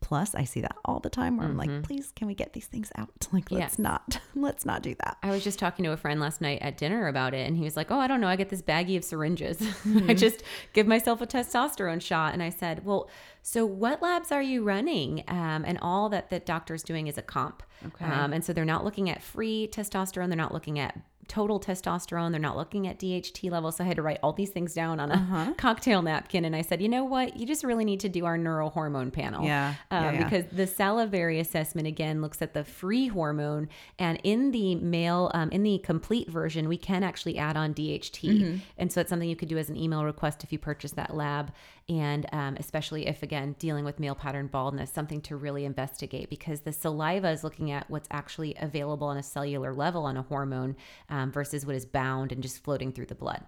[0.02, 0.34] plus.
[0.34, 2.92] I see that all the time where I'm like, please, can we get these things
[2.96, 3.08] out?
[3.32, 3.78] Like, let's Yes.
[3.78, 5.16] not, let's not do that.
[5.22, 7.64] I was just talking to a friend last night at dinner about it, and he
[7.64, 8.26] was like, "Oh, I don't know.
[8.28, 9.58] I get this baggie of syringes.
[9.62, 10.10] Mm-hmm.
[10.10, 10.42] I just
[10.74, 13.08] give myself a testosterone shot." And I said, "Well,
[13.40, 17.22] so what labs are you running?" Um, and all that the doctor's doing is a
[17.22, 17.62] comp.
[17.86, 18.04] Okay.
[18.04, 20.28] Um, and so they're not looking at free testosterone.
[20.28, 22.30] They're not looking at total testosterone.
[22.32, 23.76] They're not looking at DHT levels.
[23.76, 25.52] So I had to write all these things down on a Uh-huh.
[25.58, 26.44] cocktail napkin.
[26.44, 27.36] And I said, you know what?
[27.36, 29.44] You just really need to do our neurohormone panel.
[29.44, 30.24] Yeah, yeah, Um, yeah.
[30.24, 35.50] Because the salivary assessment again looks at the free hormone, and in the male, um,
[35.50, 38.56] in the complete version, we can actually add on DHT, Mm-hmm.
[38.78, 41.14] and so it's something you could do as an email request if you purchase that
[41.14, 41.52] lab,
[41.88, 46.60] and um, especially if again dealing with male pattern baldness, something to really investigate because
[46.60, 50.76] the saliva is looking at what's actually available on a cellular level on a hormone
[51.08, 53.44] um, versus what is bound and just floating through the blood.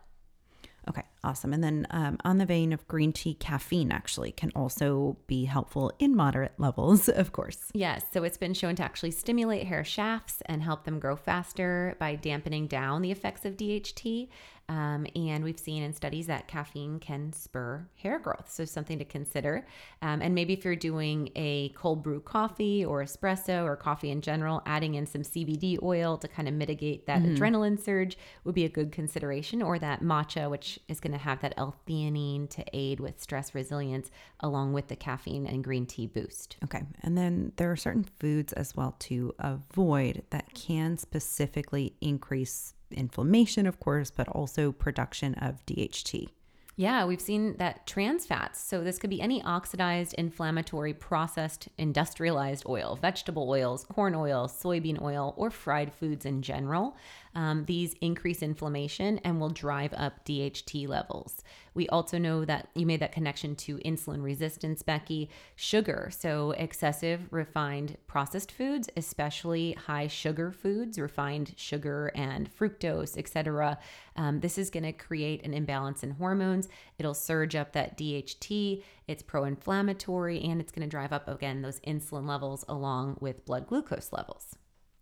[0.89, 1.53] Okay, awesome.
[1.55, 5.93] And then um, on the vein of green tea, caffeine actually can also be helpful
[5.99, 7.71] in moderate levels, of course.
[7.73, 11.97] Yes, so it's been shown to actually stimulate hair shafts and help them grow faster
[11.99, 14.29] by dampening down the effects of DHT.
[14.69, 18.51] Um, and we've seen in studies that caffeine can spur hair growth.
[18.51, 19.67] So, something to consider.
[20.01, 24.23] Um, and maybe if you're doing a cold brew coffee or espresso or coffee in
[24.23, 28.65] general, adding in some CBD oil to kind of mitigate that adrenaline surge would be
[28.65, 29.63] a good consideration.
[29.63, 33.55] Or that matcha, which is going to have that L theanine to aid with stress
[33.55, 36.57] resilience, along with the caffeine and green tea boost.
[36.65, 36.83] Okay.
[37.03, 43.67] And then there are certain foods as well to avoid that can specifically increase inflammation,
[43.67, 46.29] of course, but also production of DHT.
[46.77, 48.61] Yeah, we've seen that trans fats.
[48.61, 55.01] So this could be any oxidized, inflammatory, processed, industrialized oil, vegetable oils, corn oil, soybean
[55.01, 56.97] oil, or fried foods in general.
[57.35, 61.43] Um, these increase inflammation and will drive up DHT levels.
[61.75, 65.29] We also know that you made that connection to insulin resistance, Becky.
[65.57, 73.79] Sugar, so excessive refined processed foods, especially high sugar foods, refined sugar and fructose, etc.
[74.17, 76.69] Um, this is going to create an imbalance in hormones.
[76.99, 78.83] It'll surge up that DHT.
[79.09, 83.67] It's pro-inflammatory, and it's going to drive up again those insulin levels along with blood
[83.67, 84.57] glucose levels.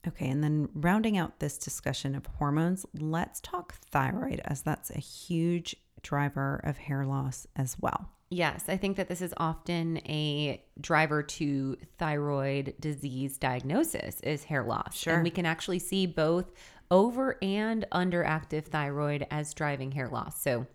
[0.07, 4.99] Okay, and then rounding out this discussion of hormones, let's talk thyroid, as that's a
[4.99, 8.09] huge driver of hair loss as well.
[8.29, 14.65] Yes, I think that this is often a driver to thyroid disease diagnosis is hair
[14.65, 14.97] loss.
[14.97, 15.15] Sure.
[15.15, 16.51] And we can actually see both
[16.91, 20.41] over and underactive thyroid as driving hair loss.
[20.41, 20.67] So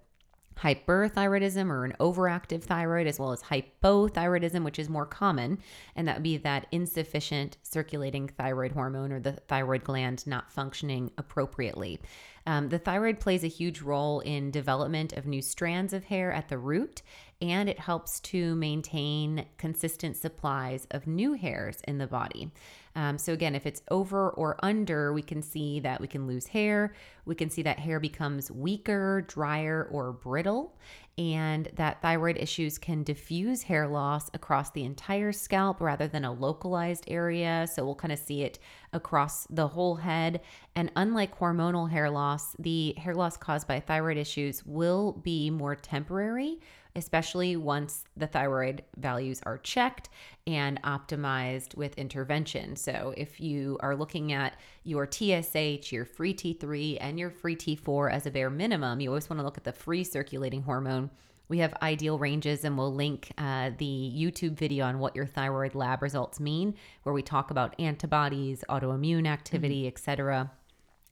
[0.59, 5.57] hyperthyroidism or an overactive thyroid as well as hypothyroidism which is more common
[5.95, 11.11] and that would be that insufficient circulating thyroid hormone or the thyroid gland not functioning
[11.17, 11.99] appropriately.
[12.45, 16.47] Um, the thyroid plays a huge role in development of new strands of hair at
[16.47, 17.01] the root
[17.41, 22.51] and it helps to maintain consistent supplies of new hairs in the body
[22.97, 26.47] um, so again, if it's over or under, we can see that we can lose
[26.47, 26.95] hair.
[27.25, 30.75] We can see that hair becomes weaker, drier, or brittle,
[31.15, 36.33] and that thyroid issues can diffuse hair loss across the entire scalp rather than a
[36.33, 37.67] localized area.
[37.71, 38.57] So we'll kind of see it
[38.93, 40.41] across the whole head.
[40.75, 45.75] And unlike hormonal hair loss, the hair loss caused by thyroid issues will be more
[45.75, 46.57] temporary
[46.97, 50.09] especially once the thyroid values are checked
[50.47, 52.75] and optimized with intervention.
[52.75, 58.11] So, if you are looking at your TSH, your free T3, and your free T4
[58.11, 61.09] as a bare minimum, you always want to look at the free circulating hormone.
[61.49, 65.75] We have ideal ranges, and we'll link uh, the YouTube video on what your thyroid
[65.75, 70.51] lab results mean, where we talk about antibodies, autoimmune activity, etc.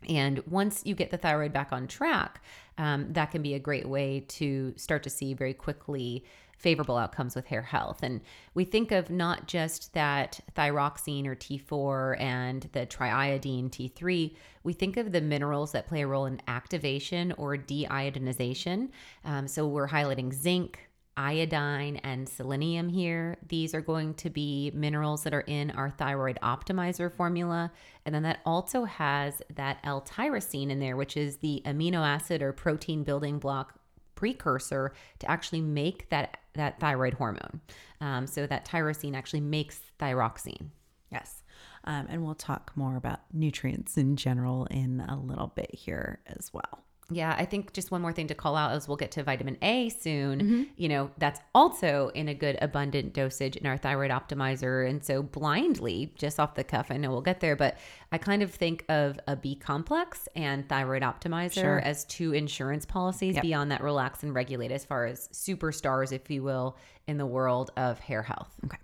[0.08, 2.42] And once you get the thyroid back on track,
[2.78, 6.26] um, that can be a great way to start to see very quickly
[6.58, 8.02] favorable outcomes with hair health.
[8.02, 8.22] And
[8.54, 14.98] we think of not just that thyroxine or T4 and the triiodine T3, we think
[14.98, 18.90] of the minerals that play a role in activation or deiodinization.
[19.26, 23.38] Um, so we're highlighting zinc, iodine and selenium here.
[23.48, 27.72] These are going to be minerals that are in our thyroid optimizer formula.
[28.06, 32.42] And then that also has that L tyrosine in there, which is the amino acid
[32.42, 33.80] or protein building block
[34.16, 37.62] precursor to actually make that, that thyroid hormone.
[38.02, 40.70] Um, so that tyrosine actually makes thyroxine.
[41.12, 41.44] Yes.
[41.86, 46.52] Um, and we'll talk more about nutrients in general in a little bit here as
[46.54, 49.24] well yeah, I think just one more thing to call out as we'll get to
[49.24, 50.40] vitamin A soon.
[50.40, 50.64] Mm-hmm.
[50.76, 54.90] You know, that's also in a good abundant dosage in our thyroid optimizer.
[54.90, 57.78] And so, blindly, just off the cuff, I know we'll get there, but
[58.12, 61.80] I kind of think of a B complex and thyroid optimizer sure.
[61.80, 63.44] as two insurance policies yep.
[63.44, 66.76] beyond that relax and regulate as far as superstars, if you will,
[67.06, 68.50] in the world of hair health.
[68.66, 68.78] Okay.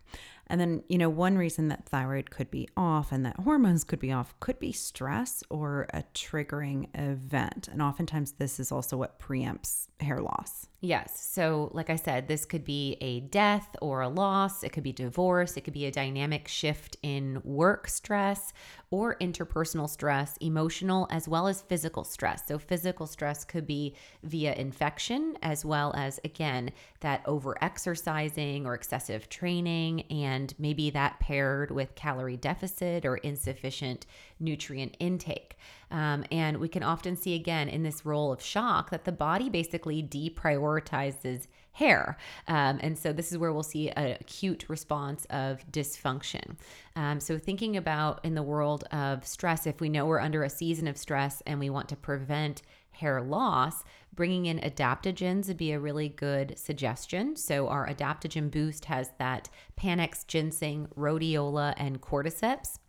[0.51, 3.99] And then, you know, one reason that thyroid could be off and that hormones could
[3.99, 7.69] be off could be stress or a triggering event.
[7.69, 10.67] And oftentimes, this is also what preempts hair loss.
[10.83, 11.23] Yes.
[11.23, 14.63] So, like I said, this could be a death or a loss.
[14.63, 15.55] It could be divorce.
[15.55, 18.51] It could be a dynamic shift in work stress
[18.89, 22.47] or interpersonal stress, emotional as well as physical stress.
[22.47, 26.71] So, physical stress could be via infection, as well as, again,
[27.01, 34.07] that over exercising or excessive training, and maybe that paired with calorie deficit or insufficient
[34.41, 35.57] nutrient intake.
[35.91, 39.49] Um, and we can often see again in this role of shock that the body
[39.49, 42.17] basically deprioritizes hair.
[42.47, 46.55] Um, and so this is where we'll see an acute response of dysfunction.
[46.95, 50.49] Um, so thinking about in the world of stress, if we know we're under a
[50.49, 52.61] season of stress and we want to prevent
[52.91, 53.83] hair loss,
[54.13, 57.35] bringing in adaptogens would be a really good suggestion.
[57.35, 62.79] So, our adaptogen boost has that Panax ginseng, rhodiola, and cordyceps.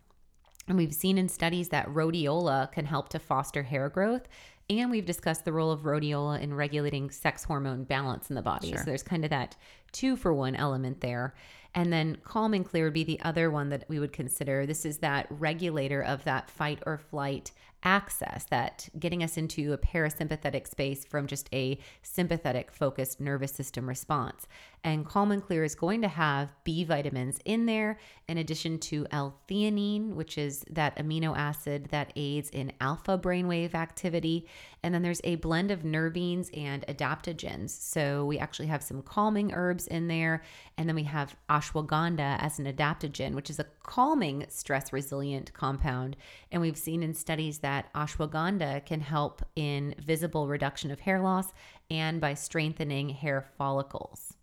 [0.68, 4.28] And we've seen in studies that rhodiola can help to foster hair growth.
[4.70, 8.68] And we've discussed the role of rhodiola in regulating sex hormone balance in the body.
[8.68, 8.78] Sure.
[8.78, 9.56] So there's kind of that
[9.90, 11.34] two for one element there.
[11.74, 14.66] And then calm and clear would be the other one that we would consider.
[14.66, 17.50] This is that regulator of that fight or flight
[17.82, 23.88] access, that getting us into a parasympathetic space from just a sympathetic focused nervous system
[23.88, 24.46] response.
[24.85, 29.07] And Calm and Clear is going to have B vitamins in there, in addition to
[29.12, 34.49] L theanine, which is that amino acid that aids in alpha brainwave activity.
[34.83, 37.70] And then there's a blend of nervines and adaptogens.
[37.70, 40.43] So we actually have some calming herbs in there.
[40.76, 46.16] And then we have ashwagandha as an adaptogen, which is a calming stress resilient compound.
[46.51, 51.53] And we've seen in studies that ashwagandha can help in visible reduction of hair loss
[51.89, 54.35] and by strengthening hair follicles.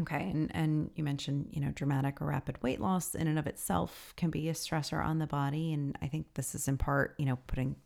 [0.00, 3.46] Okay, and and you mentioned you know dramatic or rapid weight loss in and of
[3.46, 7.14] itself can be a stressor on the body, and I think this is in part
[7.18, 7.76] you know putting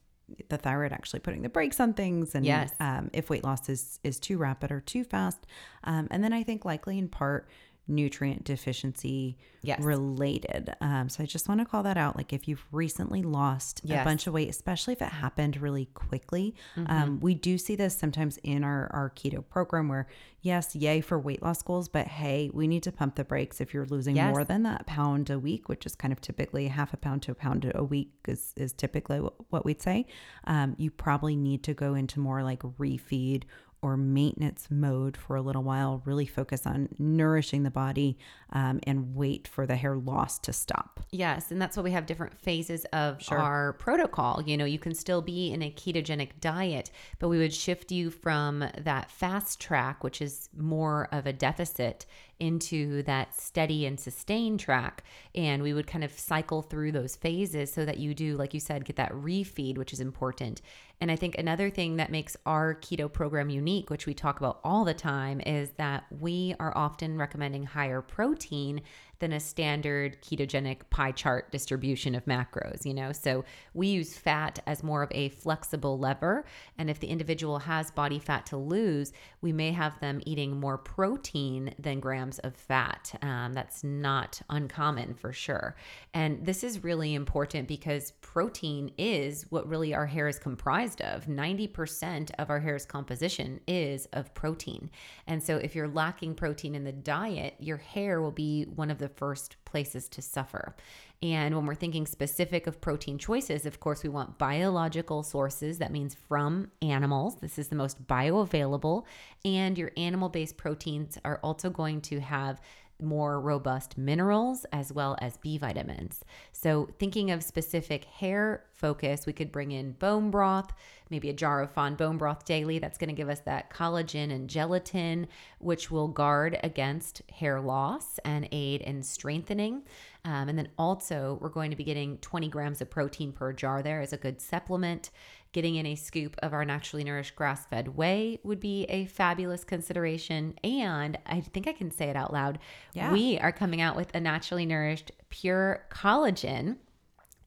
[0.48, 2.72] the thyroid actually putting the brakes on things, and yes.
[2.80, 5.46] um, if weight loss is is too rapid or too fast,
[5.84, 7.48] um, and then I think likely in part
[7.88, 9.80] nutrient deficiency yes.
[9.80, 10.74] related.
[10.80, 12.16] Um, so I just want to call that out.
[12.16, 14.02] Like if you've recently lost yes.
[14.02, 16.90] a bunch of weight, especially if it happened really quickly, mm-hmm.
[16.90, 20.06] um, we do see this sometimes in our, our keto program where,
[20.42, 23.74] yes, yay for weight loss goals, but hey, we need to pump the brakes if
[23.74, 24.30] you're losing yes.
[24.30, 27.32] more than that pound a week, which is kind of typically half a pound to
[27.32, 29.18] a pound a week is, is typically
[29.50, 30.06] what we'd say.
[30.44, 33.44] Um, you probably need to go into more like refeed
[33.82, 38.18] or maintenance mode for a little while, really focus on nourishing the body
[38.50, 41.00] um, and wait for the hair loss to stop.
[41.10, 41.50] Yes.
[41.50, 43.38] And that's why we have different phases of sure.
[43.38, 44.42] our protocol.
[44.44, 48.10] You know, you can still be in a ketogenic diet, but we would shift you
[48.10, 52.06] from that fast track, which is more of a deficit,
[52.40, 55.04] into that steady and sustained track.
[55.34, 58.60] And we would kind of cycle through those phases so that you do, like you
[58.60, 60.60] said, get that refeed, which is important.
[61.00, 64.60] And I think another thing that makes our keto program unique, which we talk about
[64.64, 68.80] all the time, is that we are often recommending higher protein
[69.20, 73.12] than a standard ketogenic pie chart distribution of macros, you know?
[73.12, 73.44] So
[73.74, 76.44] we use fat as more of a flexible lever.
[76.78, 80.78] And if the individual has body fat to lose, we may have them eating more
[80.78, 83.14] protein than grams of fat.
[83.22, 85.76] Um, that's not uncommon for sure.
[86.14, 91.26] And this is really important because protein is what really our hair is comprised of.
[91.26, 94.90] 90% of our hair's composition is of protein.
[95.26, 98.98] And so if you're lacking protein in the diet, your hair will be one of
[98.98, 100.74] the first places to suffer.
[101.22, 105.78] And when we're thinking specific of protein choices, of course, we want biological sources.
[105.78, 107.36] That means from animals.
[107.40, 109.04] This is the most bioavailable.
[109.44, 112.60] And your animal based proteins are also going to have
[113.00, 116.24] more robust minerals as well as B vitamins.
[116.52, 120.72] So, thinking of specific hair focus, we could bring in bone broth,
[121.10, 122.78] maybe a jar of fond bone broth daily.
[122.78, 125.28] That's going to give us that collagen and gelatin,
[125.58, 129.82] which will guard against hair loss and aid in strengthening.
[130.24, 133.82] Um, and then also, we're going to be getting 20 grams of protein per jar
[133.82, 135.10] there as a good supplement.
[135.52, 139.64] Getting in a scoop of our naturally nourished grass fed whey would be a fabulous
[139.64, 140.54] consideration.
[140.62, 142.58] And I think I can say it out loud.
[142.92, 143.12] Yeah.
[143.12, 146.76] We are coming out with a naturally nourished pure collagen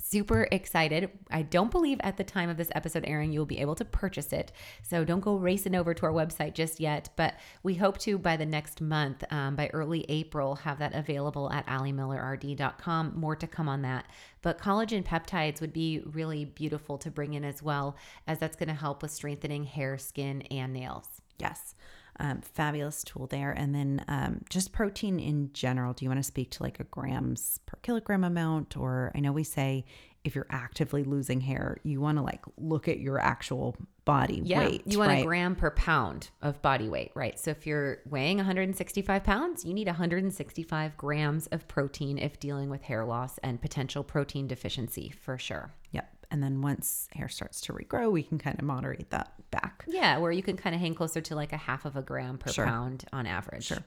[0.02, 1.10] super excited.
[1.30, 4.34] I don't believe at the time of this episode airing you'll be able to purchase
[4.34, 4.52] it.
[4.82, 7.10] So don't go racing over to our website just yet.
[7.16, 11.52] But we hope to by the next month, um, by early April, have that available
[11.52, 13.14] at alimillerrd.com.
[13.16, 14.06] More to come on that.
[14.42, 17.96] But collagen peptides would be really beautiful to bring in as well,
[18.28, 21.08] as that's going to help with strengthening hair, skin, and nails.
[21.38, 21.76] Yes.
[22.22, 23.52] Um, fabulous tool there.
[23.52, 25.94] And then um, just protein in general.
[25.94, 28.78] Do you want to speak to like a grams per kilogram amount?
[28.78, 29.86] Or I know we say
[30.24, 34.60] if you're actively losing hair, you want to like look at your actual body Yeah,
[34.60, 34.84] weight.
[34.86, 35.24] you want right?
[35.24, 37.40] a gram per pound of body weight, right?
[37.40, 42.84] So if you're weighing 165 pounds, you need 165 grams of protein if dealing with
[42.84, 45.74] hair loss and potential protein deficiency for sure.
[45.92, 46.21] Yep.
[46.32, 49.84] And then once hair starts to regrow, we can kind of moderate that back.
[49.88, 52.38] Yeah, where you can kind of hang closer to like a half of a gram
[52.38, 52.66] per Sure.
[52.66, 53.66] pound on average.
[53.66, 53.84] Sure.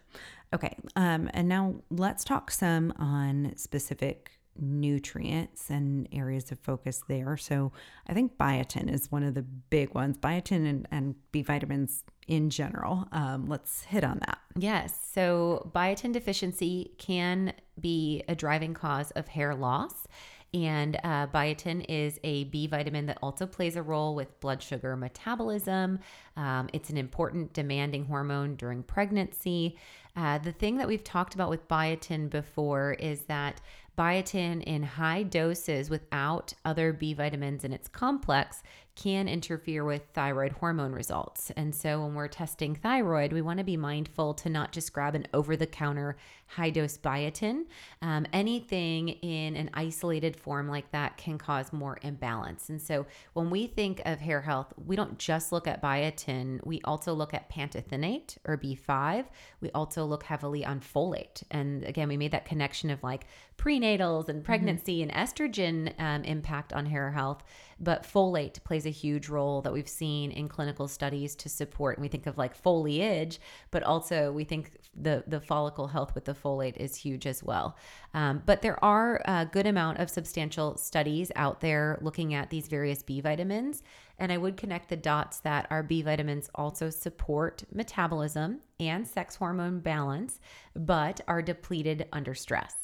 [0.53, 0.77] Okay.
[0.95, 7.37] Um, and now let's talk some on specific nutrients and areas of focus there.
[7.37, 7.73] So
[8.07, 10.17] I think biotin is one of the big ones.
[10.19, 13.09] Biotin and, and B vitamins in general.
[13.11, 14.39] Um, let's hit on that.
[14.57, 14.97] Yes.
[15.13, 20.07] So biotin deficiency can be a driving cause of hair loss.
[20.55, 24.97] And uh, biotin is a B vitamin that also plays a role with blood sugar
[24.97, 25.99] metabolism.
[26.37, 29.77] Um, it's an important demanding hormone during pregnancy.
[30.17, 33.61] Uh, the thing that we've talked about with biotin before is that
[33.99, 38.63] biotin in high doses without other B vitamins in its complex
[38.97, 41.51] can interfere with thyroid hormone results.
[41.57, 45.15] And so when we're testing thyroid, we want to be mindful to not just grab
[45.15, 46.17] an over the counter
[46.47, 47.65] high dose biotin.
[48.03, 52.69] Um, anything in an isolated form like that can cause more imbalance.
[52.69, 56.81] And so when we think of hair health, we don't just look at biotin, we
[56.85, 59.25] also look at pantothenate or B5.
[59.61, 61.43] We also look heavily on folate.
[61.51, 63.27] And again, we made that connection of like
[63.57, 67.43] prenatals and pregnancy and estrogen um, impact on hair health.
[67.81, 71.97] But folate plays a huge role that we've seen in clinical studies to support.
[71.97, 76.25] And we think of like foliage, but also we think the the follicle health with
[76.25, 77.77] the folate is huge as well.
[78.15, 82.69] Um, but there are a good amount of substantial studies out there looking at these
[82.69, 83.83] various B vitamins.
[84.19, 89.35] And I would connect the dots that our B vitamins also support metabolism and sex
[89.35, 90.39] hormone balance,
[90.77, 92.77] but are depleted under stress.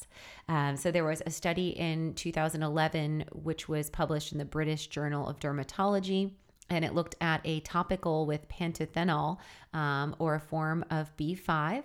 [0.49, 5.27] Um, so there was a study in 2011, which was published in the British Journal
[5.27, 6.33] of Dermatology.
[6.69, 9.37] And it looked at a topical with pantothenol
[9.73, 11.83] um, or a form of B5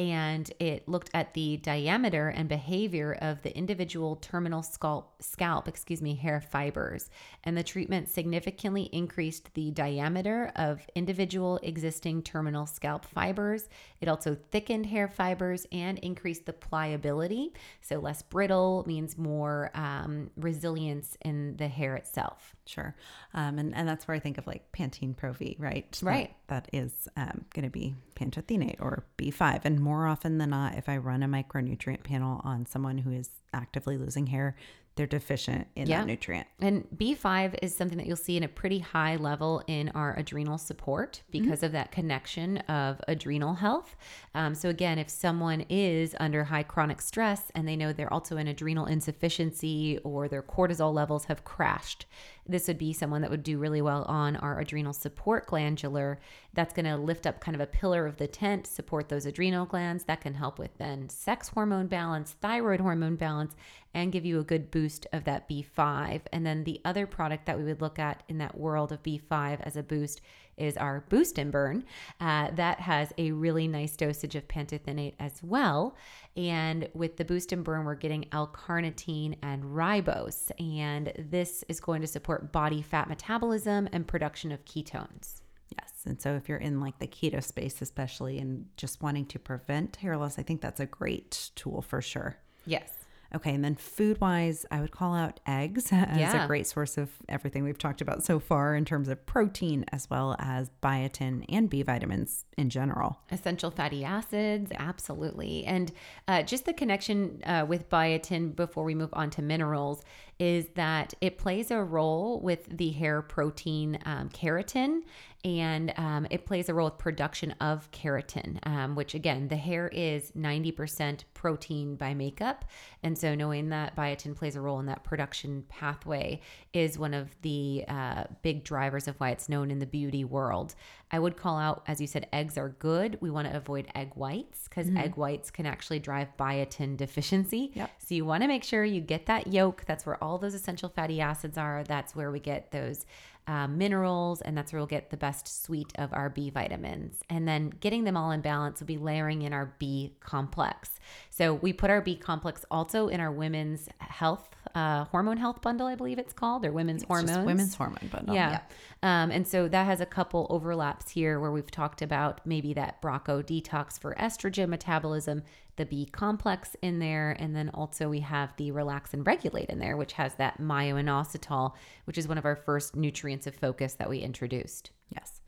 [0.00, 6.00] and it looked at the diameter and behavior of the individual terminal scalp, scalp, excuse
[6.00, 7.10] me, hair fibers.
[7.44, 13.68] And the treatment significantly increased the diameter of individual existing terminal scalp fibers.
[14.00, 17.52] It also thickened hair fibers and increased the pliability.
[17.82, 22.56] So less brittle means more um, resilience in the hair itself.
[22.64, 22.96] Sure.
[23.34, 25.92] Um, and, and that's where I think of like Pantene Pro V, right?
[25.92, 26.34] That- Right.
[26.46, 29.62] that is um, going to be pantothenate or B5.
[29.64, 33.30] And more often than not, if I run a micronutrient panel on someone who is
[33.54, 34.56] actively losing hair,
[34.96, 36.00] they're deficient in Yeah.
[36.00, 36.46] that nutrient.
[36.58, 40.58] And B5 is something that you'll see in a pretty high level in our adrenal
[40.58, 43.96] support because of that connection of adrenal health.
[44.34, 48.36] Um, so, again, if someone is under high chronic stress and they know they're also
[48.36, 52.04] in adrenal insufficiency or their cortisol levels have crashed,
[52.50, 56.18] this would be someone that would do really well on our adrenal support glandular.
[56.52, 59.66] That's going to lift up kind of a pillar of the tent, support those adrenal
[59.66, 60.04] glands.
[60.04, 63.54] That can help with then sex hormone balance, thyroid hormone balance,
[63.94, 66.22] and give you a good boost of that B5.
[66.32, 69.60] And then the other product that we would look at in that world of B5
[69.60, 70.20] as a boost
[70.60, 71.84] is our Boost and Burn.
[72.20, 75.96] Uh, that has a really nice dosage of pantothenate as well.
[76.36, 80.50] And with the Boost and Burn, we're getting L-carnitine and ribose.
[80.60, 85.40] And this is going to support body fat metabolism and production of ketones.
[85.78, 85.92] Yes.
[86.04, 89.96] And so if you're in like the keto space, especially and just wanting to prevent
[89.96, 92.36] hair loss, I think that's a great tool for sure.
[92.66, 92.92] Yes.
[93.34, 96.44] Okay, and then food wise, I would call out eggs as Yeah.
[96.44, 100.10] a great source of everything we've talked about so far in terms of protein as
[100.10, 103.20] well as biotin and B vitamins in general.
[103.30, 105.64] Essential fatty acids, absolutely.
[105.64, 105.92] And
[106.26, 110.02] uh, just the connection uh, with biotin before we move on to minerals
[110.40, 115.02] is that it plays a role with the hair protein um, keratin
[115.44, 119.88] and um, it plays a role with production of keratin, um, which again, the hair
[119.88, 122.66] is 90% protein by makeup.
[123.02, 126.40] And so knowing that biotin plays a role in that production pathway
[126.74, 130.74] is one of the uh, big drivers of why it's known in the beauty world.
[131.12, 133.18] I would call out, as you said, eggs are good.
[133.20, 137.72] We want to avoid egg whites because egg whites can actually drive biotin deficiency.
[137.74, 137.90] Yep.
[137.98, 139.84] So you want to make sure you get that yolk.
[139.86, 141.82] That's where all those essential fatty acids are.
[141.84, 143.06] That's where we get those
[143.46, 147.20] um, minerals, and that's where we'll get the best suite of our B vitamins.
[147.28, 151.00] And then getting them all in balance will be layering in our B complex.
[151.30, 155.88] So we put our B complex also in our women's health, uh, hormone health bundle,
[155.88, 157.30] I believe it's called, or women's It's hormones.
[157.30, 158.34] just women's hormone bundle.
[158.36, 158.60] Yeah.
[159.02, 163.00] Um, and so that has a couple overlaps here where we've talked about maybe that
[163.00, 165.42] Braco detox for estrogen metabolism,
[165.76, 169.78] the B complex in there, and then also we have the relax and regulate in
[169.78, 171.72] there, which has that myoinositol,
[172.04, 174.90] which is one of our first nutrients of focus that we introduced.
[175.08, 175.40] Yes.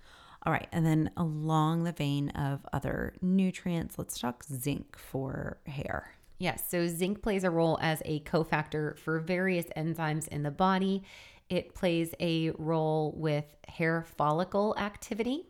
[0.44, 0.68] All right.
[0.72, 6.14] And then along the vein of other nutrients, let's talk zinc for hair.
[6.38, 11.04] Yes, so zinc plays a role as a cofactor for various enzymes in the body.
[11.52, 15.44] It plays a role with hair follicle activity,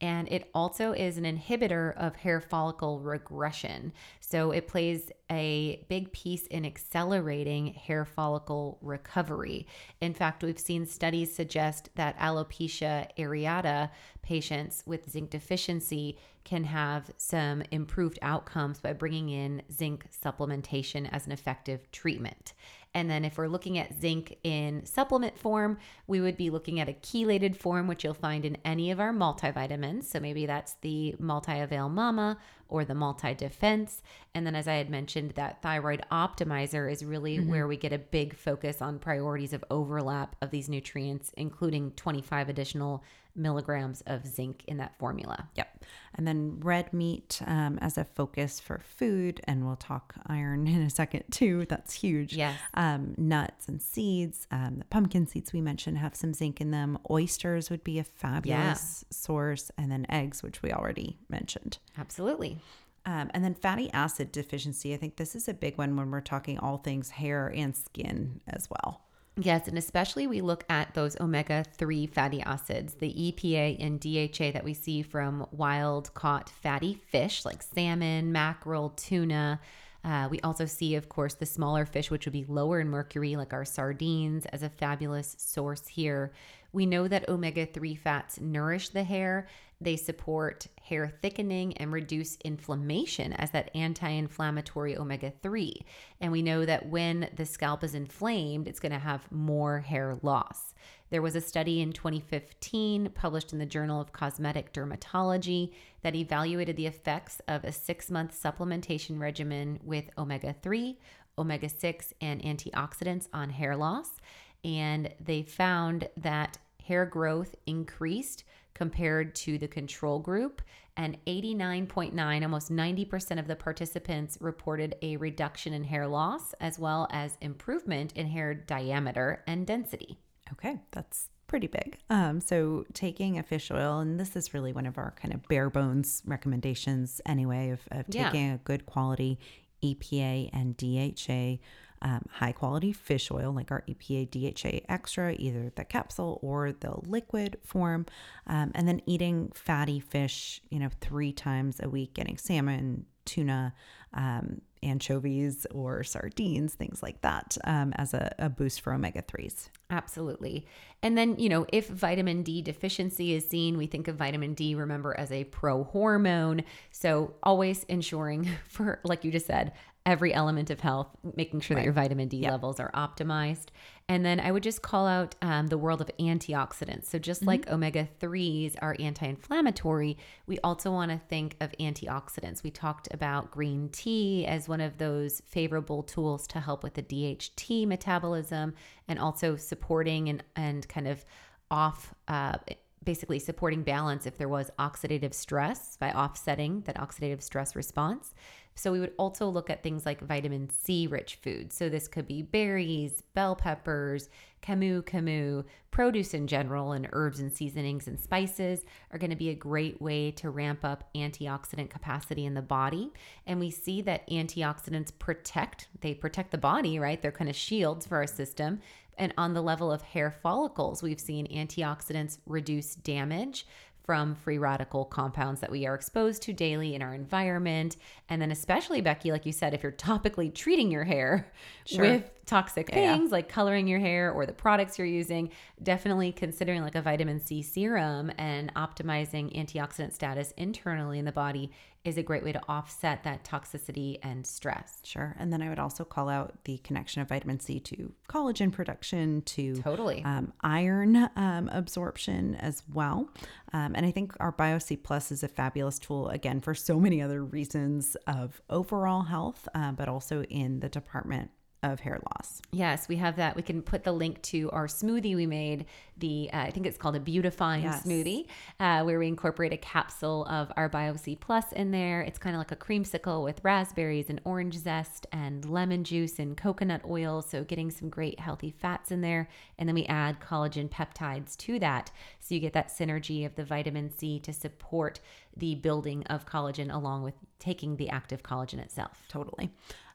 [0.00, 3.92] and it also is an inhibitor of hair follicle regression.
[4.20, 9.66] So it plays a big piece in accelerating hair follicle recovery.
[10.00, 13.90] In fact, we've seen studies suggest that alopecia areata
[14.22, 21.26] patients with zinc deficiency can have some improved outcomes by bringing in zinc supplementation as
[21.26, 22.52] an effective treatment.
[22.98, 25.78] And then, if we're looking at zinc in supplement form,
[26.08, 29.12] we would be looking at a chelated form, which you'll find in any of our
[29.12, 30.02] multivitamins.
[30.02, 32.38] So, maybe that's the Multi Avail Mama
[32.68, 34.02] or the Multi Defense.
[34.34, 37.48] And then, as I had mentioned, that thyroid optimizer is really mm-hmm.
[37.48, 42.48] where we get a big focus on priorities of overlap of these nutrients, including 25
[42.48, 43.04] additional
[43.38, 45.48] milligrams of zinc in that formula.
[45.56, 45.84] Yep.
[46.14, 49.40] And then red meat um, as a focus for food.
[49.44, 51.66] And we'll talk iron in a second too.
[51.68, 52.34] That's huge.
[52.34, 52.58] Yes.
[52.74, 54.46] Um, nuts and seeds.
[54.50, 56.98] Um, the pumpkin seeds we mentioned have some zinc in them.
[57.10, 59.70] Oysters would be a fabulous source.
[59.78, 61.78] And then eggs, which we already mentioned.
[61.96, 62.58] Absolutely.
[63.06, 64.92] Um, and then fatty acid deficiency.
[64.92, 68.42] I think this is a big one when we're talking all things hair and skin
[68.46, 69.07] as well.
[69.40, 74.50] Yes, and especially we look at those omega 3 fatty acids, the EPA and DHA
[74.50, 79.60] that we see from wild caught fatty fish like salmon, mackerel, tuna.
[80.04, 83.36] Uh, we also see, of course, the smaller fish, which would be lower in mercury,
[83.36, 86.32] like our sardines, as a fabulous source here.
[86.72, 89.48] We know that omega 3 fats nourish the hair.
[89.80, 95.84] They support hair thickening and reduce inflammation as that anti inflammatory omega 3.
[96.20, 100.18] And we know that when the scalp is inflamed, it's going to have more hair
[100.22, 100.74] loss.
[101.10, 106.76] There was a study in 2015 published in the Journal of Cosmetic Dermatology that evaluated
[106.76, 110.98] the effects of a six month supplementation regimen with omega 3,
[111.38, 114.16] omega 6, and antioxidants on hair loss.
[114.64, 118.44] And they found that hair growth increased
[118.74, 120.62] compared to the control group,
[120.96, 127.06] and 89.9, almost 90% of the participants reported a reduction in hair loss as well
[127.10, 130.18] as improvement in hair diameter and density.
[130.52, 131.98] Okay, that's pretty big.
[132.10, 135.46] Um, so taking a fish oil, and this is really one of our kind of
[135.48, 138.30] bare bones recommendations anyway of, of Yeah.
[138.30, 139.38] taking a good quality
[139.82, 141.58] EPA and DHA.
[142.00, 146.94] Um, high quality fish oil, like our EPA DHA extra, either the capsule or the
[147.06, 148.06] liquid form,
[148.46, 153.74] um, and then eating fatty fish, you know, three times a week, getting salmon, tuna,
[154.14, 159.68] um, anchovies, or sardines, things like that, um, as a, a boost for omega 3s.
[159.90, 160.66] Absolutely.
[161.02, 164.74] And then, you know, if vitamin D deficiency is seen, we think of vitamin D,
[164.74, 166.62] remember, as a pro hormone.
[166.90, 169.72] So always ensuring for, like you just said,
[170.08, 173.66] every element of health, making sure that your vitamin D levels are optimized.
[174.08, 177.04] And then I would just call out um, the world of antioxidants.
[177.04, 182.62] So just like omega 3s are anti inflammatory, we also want to think of antioxidants.
[182.62, 187.02] We talked about green tea as one of those favorable tools to help with the
[187.02, 188.72] DHT metabolism
[189.08, 191.22] and also supporting and, and kind of
[191.70, 192.14] off.
[192.28, 192.56] Uh,
[193.04, 198.34] basically supporting balance if there was oxidative stress by offsetting that oxidative stress response.
[198.78, 201.76] So we would also look at things like vitamin C rich foods.
[201.76, 204.28] So this could be berries, bell peppers,
[204.62, 209.50] camu camu, produce in general, and herbs and seasonings and spices are going to be
[209.50, 213.12] a great way to ramp up antioxidant capacity in the body.
[213.46, 217.20] And we see that antioxidants protect, they protect the body, right?
[217.20, 218.80] They're kind of shields for our system.
[219.18, 223.66] And on the level of hair follicles, we've seen antioxidants reduce damage
[224.08, 227.98] from free radical compounds that we are exposed to daily in our environment.
[228.30, 231.52] And then, especially, Becky, like you said, if you're topically treating your hair
[231.84, 232.00] Sure.
[232.00, 235.50] with toxic Yeah, things like coloring your hair or the products you're using,
[235.82, 241.70] definitely considering like a vitamin C serum and optimizing antioxidant status internally in the body
[242.08, 245.00] is a great way to offset that toxicity and stress.
[245.04, 245.36] Sure.
[245.38, 249.42] And then I would also call out the connection of vitamin C to collagen production,
[249.42, 250.24] to Totally.
[250.24, 253.28] um, iron um, absorption as well.
[253.72, 257.20] Um, and I think our BioC Plus is a fabulous tool, again, for so many
[257.22, 261.50] other reasons of overall health, uh, but also in the department
[261.82, 262.60] of hair loss.
[262.72, 263.54] Yes, we have that.
[263.54, 265.86] We can put the link to our smoothie we made.
[266.16, 268.02] The uh, I think it's called a beautifying Yes.
[268.04, 268.46] smoothie,
[268.80, 272.22] uh, where we incorporate a capsule of our BioC Plus in there.
[272.22, 276.56] It's kind of like a creamsicle with raspberries and orange zest and lemon juice and
[276.56, 277.42] coconut oil.
[277.42, 279.48] So getting some great healthy fats in there,
[279.78, 282.10] and then we add collagen peptides to that,
[282.40, 285.20] so you get that synergy of the vitamin C to support
[285.56, 289.22] the building of collagen along with taking the active collagen itself.
[289.28, 289.70] Totally.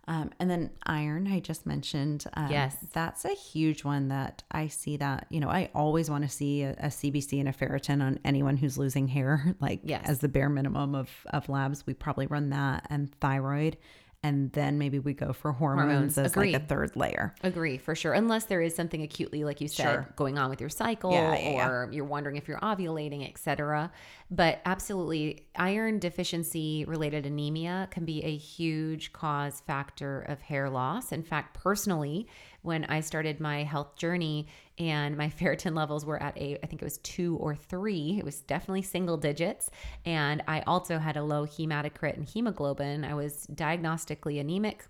[0.07, 2.25] Um, and then iron, I just mentioned.
[2.33, 2.75] Um, Yes.
[2.93, 6.63] That's a huge one that I see that, you know, I always want to see
[6.63, 10.03] a, a CBC and a ferritin on anyone who's losing hair, like Yes.
[10.07, 11.85] as the bare minimum of, of labs.
[11.87, 13.77] We probably run that and thyroid.
[14.25, 17.35] And then maybe we go for hormones, Hormones, as like a third layer.
[17.43, 18.13] Agree for sure.
[18.13, 20.09] Unless there is something acutely, like you said, Sure.
[20.15, 21.67] going on with your cycle, Yeah, yeah, yeah.
[21.67, 23.91] or you're wondering if you're ovulating, etc.
[24.31, 31.11] But absolutely, iron deficiency related anemia can be a huge cause factor of hair loss.
[31.11, 32.27] In fact, personally,
[32.63, 34.47] when I started my health journey
[34.79, 38.25] and my ferritin levels were at a, I think it was two or three, it
[38.25, 39.69] was definitely single digits.
[40.05, 43.03] And I also had a low hematocrit and hemoglobin.
[43.05, 44.85] I was diagnostically anemic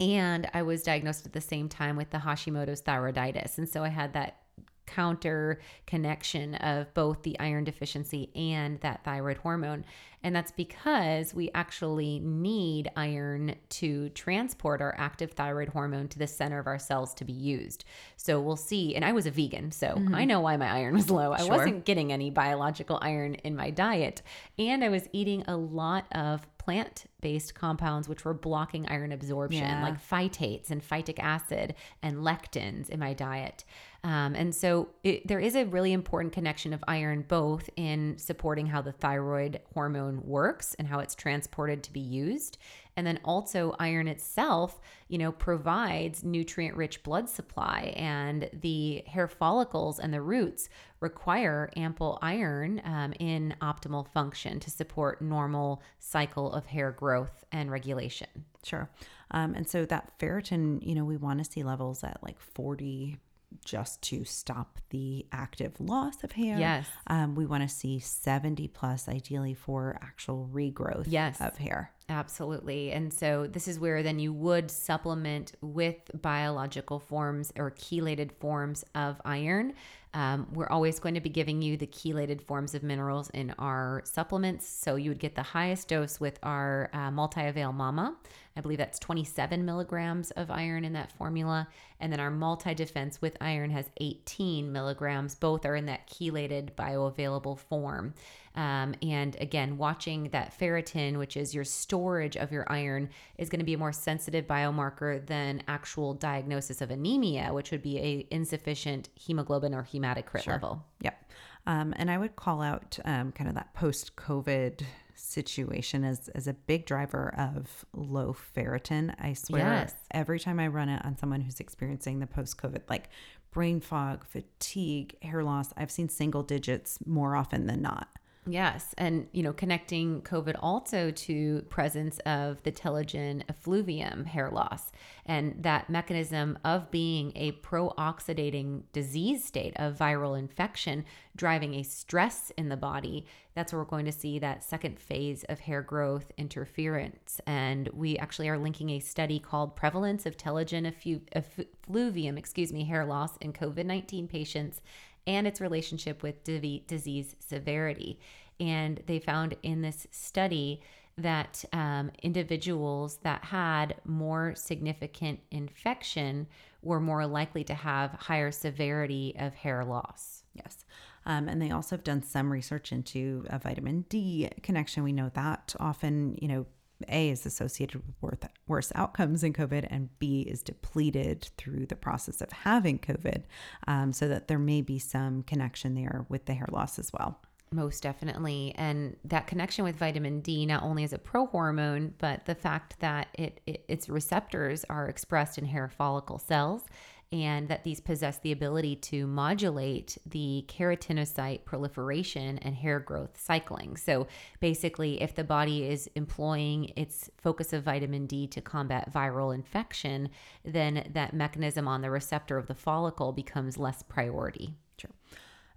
[0.00, 3.58] and I was diagnosed at the same time with the Hashimoto's thyroiditis.
[3.58, 4.38] And so I had that
[4.86, 9.84] counter connection of both the iron deficiency and that thyroid hormone.
[10.22, 16.26] And that's because we actually need iron to transport our active thyroid hormone to the
[16.26, 17.84] center of our cells to be used.
[18.16, 18.96] So we'll see.
[18.96, 20.14] And I was a vegan, so mm-hmm.
[20.14, 21.32] I know why my iron was low.
[21.32, 21.50] I Sure.
[21.50, 24.22] wasn't getting any biological iron in my diet.
[24.58, 29.62] And I was eating a lot of plant based compounds which were blocking iron absorption,
[29.62, 29.82] Yeah.
[29.82, 33.64] like phytates and phytic acid and lectins in my diet.
[34.06, 38.66] Um, and so it, there is a really important connection of iron both in supporting
[38.66, 42.56] how the thyroid hormone works and how it's transported to be used.
[42.96, 49.26] And then also iron itself, you know, provides nutrient rich blood supply and the hair
[49.26, 50.68] follicles and the roots
[51.00, 57.72] require ample iron um, in optimal function to support normal cycle of hair growth and
[57.72, 58.28] regulation.
[58.62, 58.88] Sure.
[59.32, 63.18] Um, and so that ferritin, you know, we want to see levels at like 40
[63.64, 66.58] just to stop the active loss of hair.
[66.58, 66.86] Yes.
[67.06, 71.40] Um, we want to see 70 plus, ideally, for actual regrowth Yes.
[71.40, 71.92] of hair.
[72.08, 72.92] Absolutely.
[72.92, 78.84] And so this is where then you would supplement with biological forms or chelated forms
[78.94, 79.74] of iron.
[80.14, 84.02] Um, we're always going to be giving you the chelated forms of minerals in our
[84.04, 84.66] supplements.
[84.68, 88.16] So you would get the highest dose with our uh, multi avail mama.
[88.56, 91.68] I believe that's 27 milligrams of iron in that formula.
[92.00, 95.34] And then our multi defense with iron has 18 milligrams.
[95.34, 98.14] Both are in that chelated bioavailable form.
[98.54, 103.60] Um, and again, watching that ferritin, which is your storage of your iron, is going
[103.60, 108.26] to be a more sensitive biomarker than actual diagnosis of anemia, which would be a
[108.30, 110.82] insufficient hemoglobin or hematocrit level.
[111.02, 111.22] Yep.
[111.66, 114.82] Um, and I would call out um, kind of that post COVID
[115.16, 119.14] situation as, as a big driver of low ferritin.
[119.18, 119.94] I swear, Yes.
[120.12, 123.08] every time I run it on someone who's experiencing the post COVID, like
[123.50, 128.08] brain fog, fatigue, hair loss, I've seen single digits more often than not.
[128.48, 134.92] Yes, and you know, connecting COVID also to presence of the telogen effluvium hair loss,
[135.24, 142.52] and that mechanism of being a pro-oxidating disease state of viral infection, driving a stress
[142.56, 143.26] in the body.
[143.54, 148.16] That's where we're going to see that second phase of hair growth interference, and we
[148.16, 150.86] actually are linking a study called "Prevalence of Telogen
[151.32, 154.82] effluvium," excuse me, hair loss in COVID-19 patients
[155.26, 158.18] and its relationship with disease severity.
[158.58, 160.80] And they found in this study
[161.18, 166.46] that um, individuals that had more significant infection
[166.82, 170.44] were more likely to have higher severity of hair loss.
[170.54, 170.84] Yes.
[171.24, 175.02] Um, and they also have done some research into a vitamin D connection.
[175.02, 176.66] We know that often, you know,
[177.08, 182.40] A is associated with worse outcomes in COVID, and B is depleted through the process
[182.40, 183.42] of having COVID,
[183.86, 187.40] um, so that there may be some connection there with the hair loss as well.
[187.72, 188.72] Most definitely.
[188.76, 193.28] And that connection with vitamin D, not only is a prohormone, but the fact that
[193.34, 196.84] it, it, its receptors are expressed in hair follicle cells
[197.32, 203.96] and that these possess the ability to modulate the keratinocyte proliferation and hair growth cycling.
[203.96, 204.26] So
[204.60, 210.30] basically, if the body is employing its focus of vitamin D to combat viral infection,
[210.64, 214.74] then that mechanism on the receptor of the follicle becomes less priority.
[214.98, 215.10] Sure.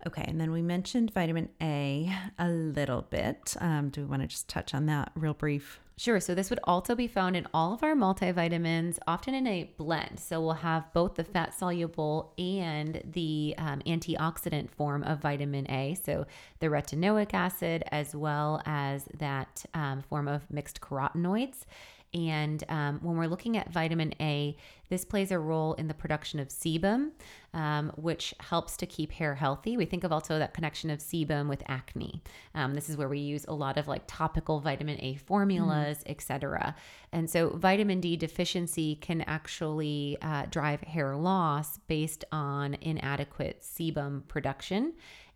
[0.08, 3.58] Okay, and then we mentioned vitamin A a little bit.
[3.60, 5.82] Um, do we want to just touch on that real brief?
[6.00, 6.22] Sure.
[6.22, 10.18] So this would also be found in all of our multivitamins, often in a blend.
[10.18, 15.98] So we'll have both the fat soluble and the um, antioxidant form of vitamin A.
[16.02, 16.26] So
[16.60, 21.66] the retinoic acid, as well as that um, form of mixed carotenoids.
[22.14, 24.56] And um, when we're looking at vitamin A,
[24.90, 27.12] this plays a role in the production of sebum,
[27.54, 29.78] um, which helps to keep hair healthy.
[29.78, 32.24] We think of also that connection of sebum with acne.
[32.56, 36.10] Um, this is where we use a lot of like topical vitamin A formulas, mm.
[36.12, 36.76] etc.
[37.12, 44.28] And so, vitamin D deficiency can actually uh, drive hair loss based on inadequate sebum
[44.28, 44.94] production.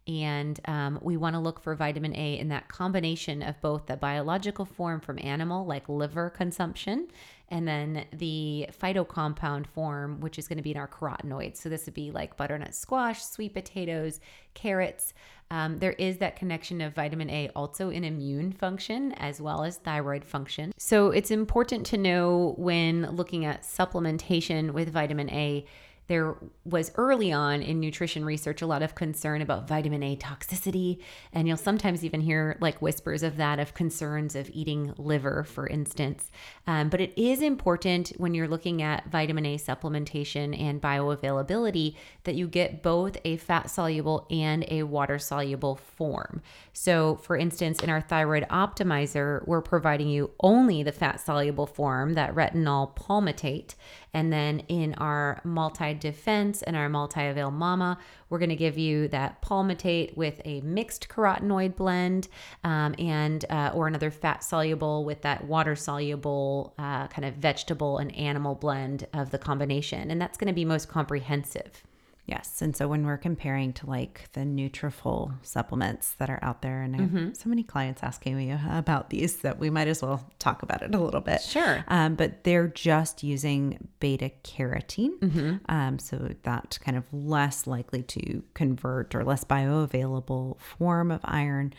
[0.07, 3.95] And um, we want to look for vitamin A in that combination of both the
[3.95, 7.07] biological form from animal, like liver consumption,
[7.47, 11.57] and then the phytocompound form, which is going to be in our carotenoids.
[11.57, 14.19] So this would be like butternut squash, sweet potatoes,
[14.55, 15.13] carrots.
[15.51, 19.77] Um, there is that connection of vitamin A also in immune function as well as
[19.77, 20.73] thyroid function.
[20.77, 25.65] So it's important to know when looking at supplementation with vitamin A
[26.07, 26.35] there
[26.65, 30.99] was early on in nutrition research a lot of concern about vitamin A toxicity.
[31.31, 35.67] And you'll sometimes even hear like whispers of that, of concerns of eating liver, for
[35.67, 36.29] instance.
[36.67, 42.35] Um, but it is important when you're looking at vitamin A supplementation and bioavailability that
[42.35, 46.41] you get both a fat soluble and a water soluble form.
[46.73, 52.13] So, for instance, in our thyroid optimizer, we're providing you only the fat soluble form,
[52.13, 53.75] that retinol palmitate.
[54.13, 57.97] And then in our multi defense and our multi avail mama,
[58.29, 62.27] we're going to give you that palmitate with a mixed carotenoid blend
[62.63, 67.97] um, and uh, or another fat soluble with that water soluble uh, kind of vegetable
[67.97, 70.11] and animal blend of the combination.
[70.11, 71.83] And that's going to be most comprehensive.
[72.25, 72.61] Yes.
[72.61, 76.95] And so when we're comparing to like the Nutrafol supplements that are out there, and
[76.95, 77.33] mm-hmm.
[77.33, 80.95] so many clients asking me about these that we might as well talk about it
[80.95, 81.41] a little bit.
[81.41, 81.83] Sure.
[81.89, 85.19] Um, but they're just using beta carotene.
[85.19, 85.55] Mm-hmm.
[85.67, 91.73] Um, so that kind of less likely to convert or less bioavailable form of iron,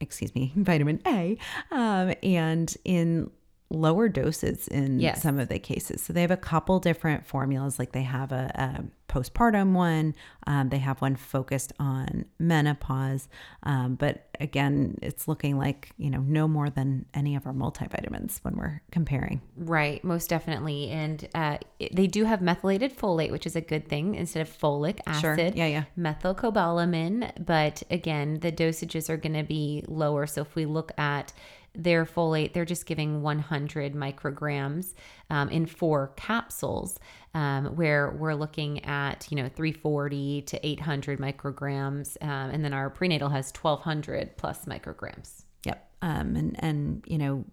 [0.00, 1.36] excuse me, vitamin A.
[1.70, 3.30] Um, and in
[3.72, 5.22] lower doses in yes.
[5.22, 6.02] some of the cases.
[6.02, 10.14] So they have a couple different formulas, like they have a, a postpartum one,
[10.46, 13.28] um, they have one focused on menopause.
[13.62, 18.38] Um, but again, it's looking like, you know, no more than any of our multivitamins
[18.42, 19.40] when we're comparing.
[19.56, 20.88] Right, most definitely.
[20.90, 21.58] And uh,
[21.92, 25.20] they do have methylated folate, which is a good thing instead of folic acid.
[25.20, 25.36] Sure.
[25.54, 25.84] Yeah, yeah.
[25.98, 27.44] Methylcobalamin.
[27.44, 30.26] But again, the dosages are going to be lower.
[30.26, 31.32] So if we look at
[31.74, 34.94] their folate, they're just giving 100 micrograms
[35.30, 36.98] um, in four capsules,
[37.34, 42.16] um, where we're looking at, you know, 340 to 800 micrograms.
[42.22, 45.44] Um, and then our prenatal has 1200 plus micrograms.
[45.64, 45.88] Yep.
[46.02, 47.44] Um, and, and, you know,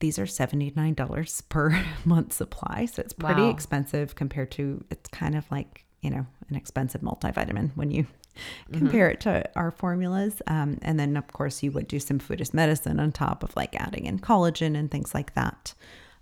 [0.00, 2.86] these are $79 per month supply.
[2.86, 3.50] So it's pretty wow.
[3.50, 8.06] expensive compared to, it's kind of like, you know, an expensive multivitamin when you.
[8.72, 9.14] Compare mm-hmm.
[9.14, 10.40] it to our formulas.
[10.46, 13.54] Um, and then, of course, you would do some food as medicine on top of
[13.56, 15.74] like adding in collagen and things like that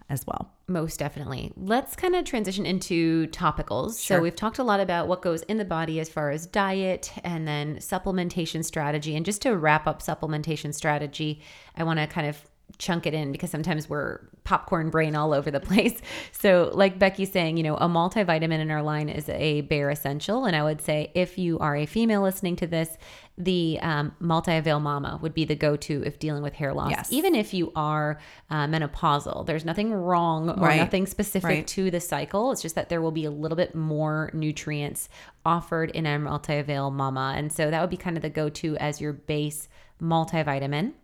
[0.08, 0.52] as well.
[0.68, 1.52] Most definitely.
[1.56, 4.04] Let's kind of transition into topicals.
[4.04, 4.18] Sure.
[4.18, 7.12] So, we've talked a lot about what goes in the body as far as diet
[7.24, 9.16] and then supplementation strategy.
[9.16, 11.40] And just to wrap up supplementation strategy,
[11.76, 12.44] I want to kind of
[12.78, 16.00] chunk it in because sometimes we're popcorn brain all over the place.
[16.32, 20.44] So, like Becky's saying, you know, a multivitamin in our line is a bare essential.
[20.44, 22.96] And I would say if you are a female listening to this,
[23.38, 26.90] the um, multi avail mama would be the go to if dealing with hair loss.
[26.90, 27.12] Yes.
[27.12, 28.18] Even if you are
[28.50, 30.78] uh, menopausal, there's nothing wrong or right.
[30.78, 31.66] nothing specific right.
[31.68, 32.50] to the cycle.
[32.50, 35.08] It's just that there will be a little bit more nutrients
[35.44, 37.34] offered in a multi avail mama.
[37.36, 39.68] And so that would be kind of the go to as your base
[40.00, 40.94] multivitamin.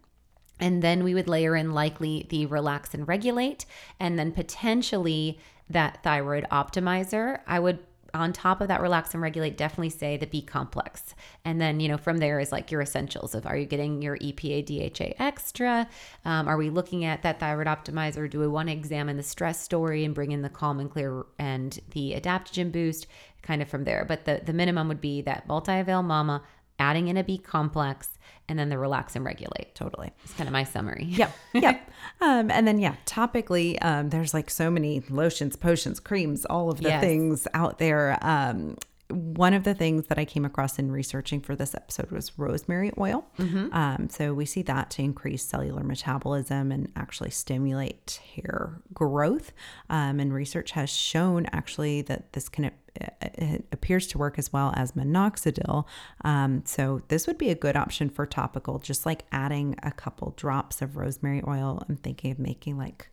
[0.62, 3.66] And then we would layer in likely the relax and regulate,
[3.98, 7.40] and then potentially that thyroid optimizer.
[7.48, 7.80] I would
[8.14, 11.16] on top of that relax and regulate definitely say the b complex.
[11.44, 14.16] And then you know from there is like your essentials of are you getting your
[14.18, 15.88] epa dha extra?
[16.24, 18.30] Um, are we looking at that thyroid optimizer?
[18.30, 21.26] Do we want to examine the stress story and bring in the calm and clear
[21.40, 23.08] and the adaptogen boost?
[23.42, 24.04] Kind of from there.
[24.04, 26.42] But the, the minimum would be that multi-avail mama
[26.78, 28.10] adding in a b complex
[28.48, 30.12] and then the relax and regulate Totally.
[30.24, 31.36] it's kind of my summary Yep.
[31.54, 31.90] Yep.
[32.20, 36.78] um, and then, yeah, topically, um, there's like so many lotions, potions, creams, all of
[36.80, 37.02] the Yes.
[37.02, 38.18] things out there.
[38.22, 38.76] Um,
[39.10, 42.92] one of the things that I came across in researching for this episode was rosemary
[42.98, 43.26] oil.
[43.38, 49.52] Um, so we see that to increase cellular metabolism and actually stimulate hair growth.
[49.90, 54.72] Um, and research has shown actually that this can it appears to work as well
[54.76, 55.86] as minoxidil.
[56.24, 60.34] Um, so this would be a good option for topical, just like adding a couple
[60.36, 61.82] drops of rosemary oil.
[61.88, 63.08] I'm thinking of making like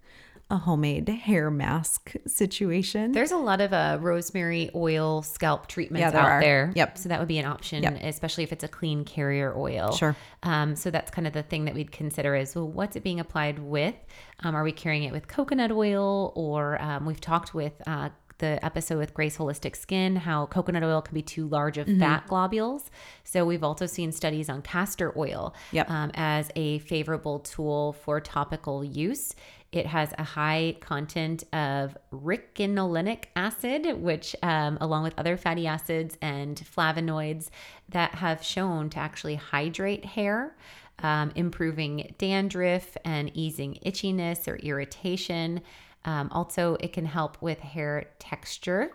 [0.52, 3.12] a homemade hair mask situation.
[3.12, 6.42] There's a lot of uh, rosemary oil scalp treatments Yeah, there out are.
[6.42, 6.74] there.
[6.76, 6.98] Yep.
[6.98, 8.00] So that would be an option, Yep.
[8.02, 9.92] especially if it's a clean carrier oil.
[9.92, 10.16] Sure.
[10.42, 13.20] Um, so that's kind of the thing that we'd consider is well, what's it being
[13.20, 13.94] applied with?
[14.40, 16.34] Um, are we carrying it with coconut oil?
[16.36, 18.10] Or um, we've talked with uh,
[18.40, 22.00] the episode with Grace Holistic Skin how coconut oil can be too large of Mm-hmm.
[22.00, 22.90] fat globules.
[23.24, 25.90] So we've also seen studies on castor oil Yep.
[25.90, 29.36] um, as a favorable tool for topical use.
[29.72, 36.18] It has a high content of ricinoleic acid, which, um, along with other fatty acids
[36.22, 37.50] and flavonoids,
[37.90, 40.56] that have shown to actually hydrate hair,
[41.04, 45.62] um, improving dandruff and easing itchiness or irritation.
[46.06, 48.92] Um, also, it can help with hair texture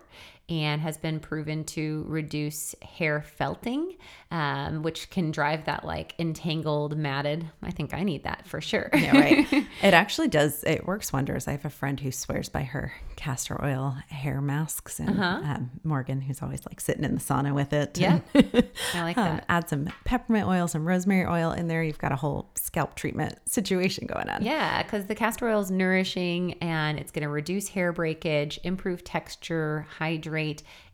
[0.48, 3.96] and has been proven to reduce hair felting,
[4.30, 7.46] um, which can drive that like entangled, matted.
[7.62, 8.90] I think I need that for sure.
[8.92, 9.66] yeah, right.
[9.82, 10.62] It actually does.
[10.64, 11.48] It works wonders.
[11.48, 16.20] I have a friend who swears by her castor oil hair masks, and um, Morgan,
[16.20, 17.98] who's always like sitting in the sauna with it.
[17.98, 18.20] Yeah.
[18.34, 19.44] and, I like um, that.
[19.48, 21.82] add some peppermint oil, some rosemary oil in there.
[21.82, 24.42] You've got a whole scalp treatment situation going on.
[24.44, 29.04] Yeah, because the castor oil is nourishing and it's going to reduce hair breakage, improve
[29.04, 30.33] texture, hydrate,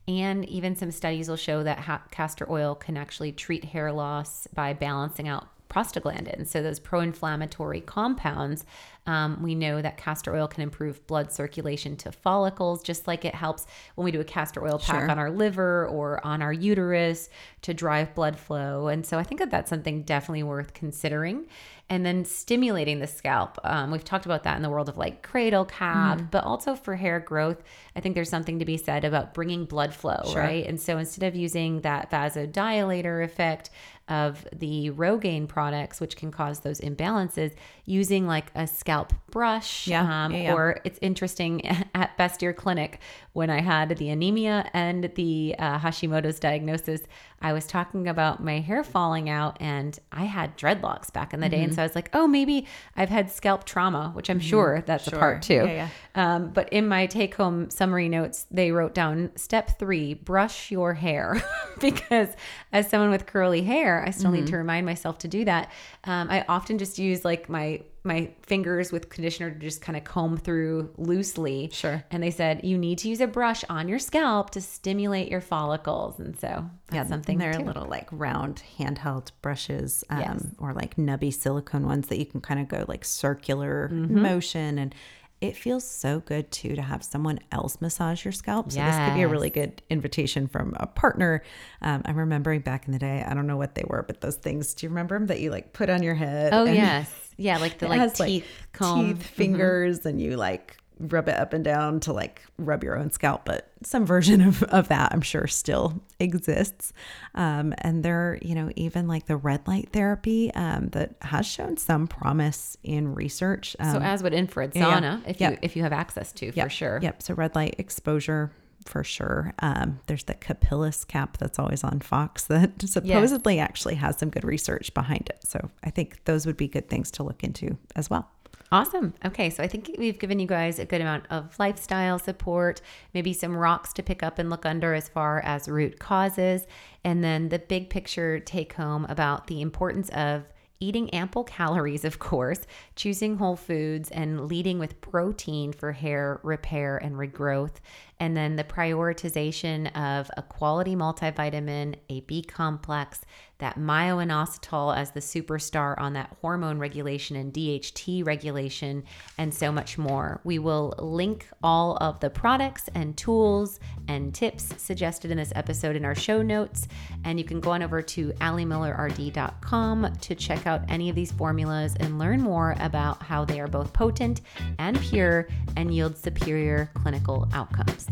[0.09, 4.47] and even some studies will show that ha- castor oil can actually treat hair loss
[4.55, 6.49] by balancing out prostaglandins.
[6.49, 8.65] So those pro-inflammatory compounds,
[9.07, 13.37] um, we know that castor oil can improve blood circulation to follicles, just like it
[13.37, 15.11] helps when we do a castor oil pack Sure.
[15.11, 17.29] on our liver or on our uterus
[17.63, 18.89] to drive blood flow.
[18.89, 21.47] And so I think that that's something definitely worth considering.
[21.91, 23.59] And then stimulating the scalp.
[23.65, 26.95] Um, we've talked about that in the world of like cradle cap, but also for
[26.95, 27.63] hair growth.
[27.97, 30.65] I think there's something to be said about bringing blood flow, right?
[30.67, 33.71] And so instead of using that vasodilator effect
[34.09, 39.87] of the Rogaine products, which can cause those imbalances, using like a scalp brush.
[39.87, 40.55] Yeah, Um, yeah, yeah.
[40.55, 42.99] Or it's interesting at Best Ear Clinic
[43.35, 47.03] when I had the anemia and the uh, Hashimoto's diagnosis,
[47.43, 51.47] I was talking about my hair falling out and I had dreadlocks back in the
[51.47, 51.51] Mm-hmm.
[51.57, 51.63] day.
[51.65, 52.67] And so I was like, oh, maybe
[52.97, 55.55] I've had scalp trauma, which I'm sure that's a part too.
[55.61, 55.69] Mm-hmm.
[55.69, 60.71] Yeah, Um, but in my take home summary notes, they wrote down step three brush
[60.71, 61.43] your hair.
[61.81, 62.29] because
[62.73, 64.47] as someone with curly hair, I still need Mm-hmm.
[64.51, 65.71] to remind myself to do that.
[66.05, 70.05] Um, I often just use like my my fingers with conditioner to just kind of
[70.05, 71.69] comb through loosely.
[71.73, 72.03] Sure.
[72.11, 75.43] And they said you need to use a brush on your scalp to stimulate your
[75.43, 76.19] follicles.
[76.19, 77.65] And so that's something They're too.
[77.65, 80.47] little like round handheld brushes, um, Yes.
[80.59, 84.23] or like nubby silicone ones that you can kind of go like circular Mm-hmm.
[84.23, 84.95] motion, and
[85.41, 88.71] it feels so good too to have someone else massage your scalp.
[88.71, 91.43] So this could be a really good invitation from a partner.
[91.81, 94.37] Um, I'm remembering back in the day, I don't know what they were, but those
[94.37, 94.75] things.
[94.75, 96.53] Do you remember them that you like put on your head?
[96.53, 97.11] Oh yes.
[97.39, 99.01] Yeah, like the like teeth comb.
[99.01, 99.13] Mm-hmm.
[99.19, 103.11] teeth, fingers, and you like rub it up and down to like rub your own
[103.11, 103.45] scalp.
[103.45, 106.93] But some version of, of that, I'm sure, still exists.
[107.35, 111.77] Um, and there, you know, even like the red light therapy um, that has shown
[111.77, 113.75] some promise in research.
[113.81, 115.01] Um, So as would infrared yeah, yeah.
[115.01, 117.01] sauna if you if you have access to for sure.
[117.03, 117.23] Yep.
[117.23, 118.53] So red light exposure
[118.85, 119.53] for sure.
[119.61, 124.45] Um, there's the Capillus cap that's always on Fox that supposedly actually has some good
[124.45, 125.41] research behind it.
[125.45, 128.31] So I think those would be good things to look into as well.
[128.73, 129.15] Awesome.
[129.25, 132.81] Okay, so I think we've given you guys a good amount of lifestyle support,
[133.13, 136.69] maybe some rocks to pick up and look under as far as root causes,
[137.03, 140.45] and then the big picture take home about the importance of
[140.79, 142.61] eating ample calories, of course,
[142.95, 147.81] choosing whole foods, and leading with protein for hair repair and regrowth.
[148.21, 153.23] and then the prioritization of a quality multivitamin, a B complex,
[153.61, 159.05] that myo-inositol as the superstar on that hormone regulation and DHT regulation,
[159.39, 160.41] and so much more.
[160.45, 165.97] We will link all of the products and tools and tips suggested in this episode
[165.97, 166.89] in our show notes.
[167.25, 171.95] And you can go on over to alimillerrd.com to check out any of these formulas
[172.01, 174.41] and learn more about how they are both potent
[174.79, 178.07] and pure and yield superior clinical outcomes.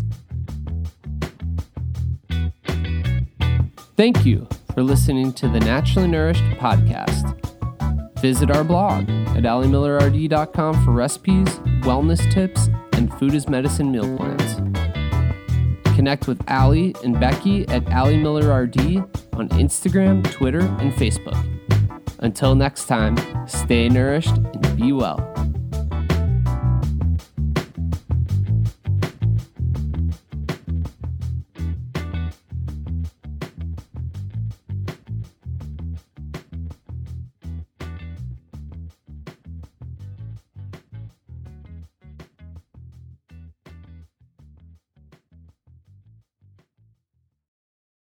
[3.99, 7.35] Thank you for listening to the Naturally Nourished podcast.
[8.21, 11.49] Visit our blog at alimillerrd.com for recipes,
[11.83, 14.55] wellness tips, and food as medicine meal plans.
[15.97, 18.99] Connect with Ali and Becky at Ali Miller RD
[19.33, 21.37] on Instagram, Twitter, and Facebook.
[22.21, 23.17] Until next time,
[23.49, 25.19] stay nourished and be well.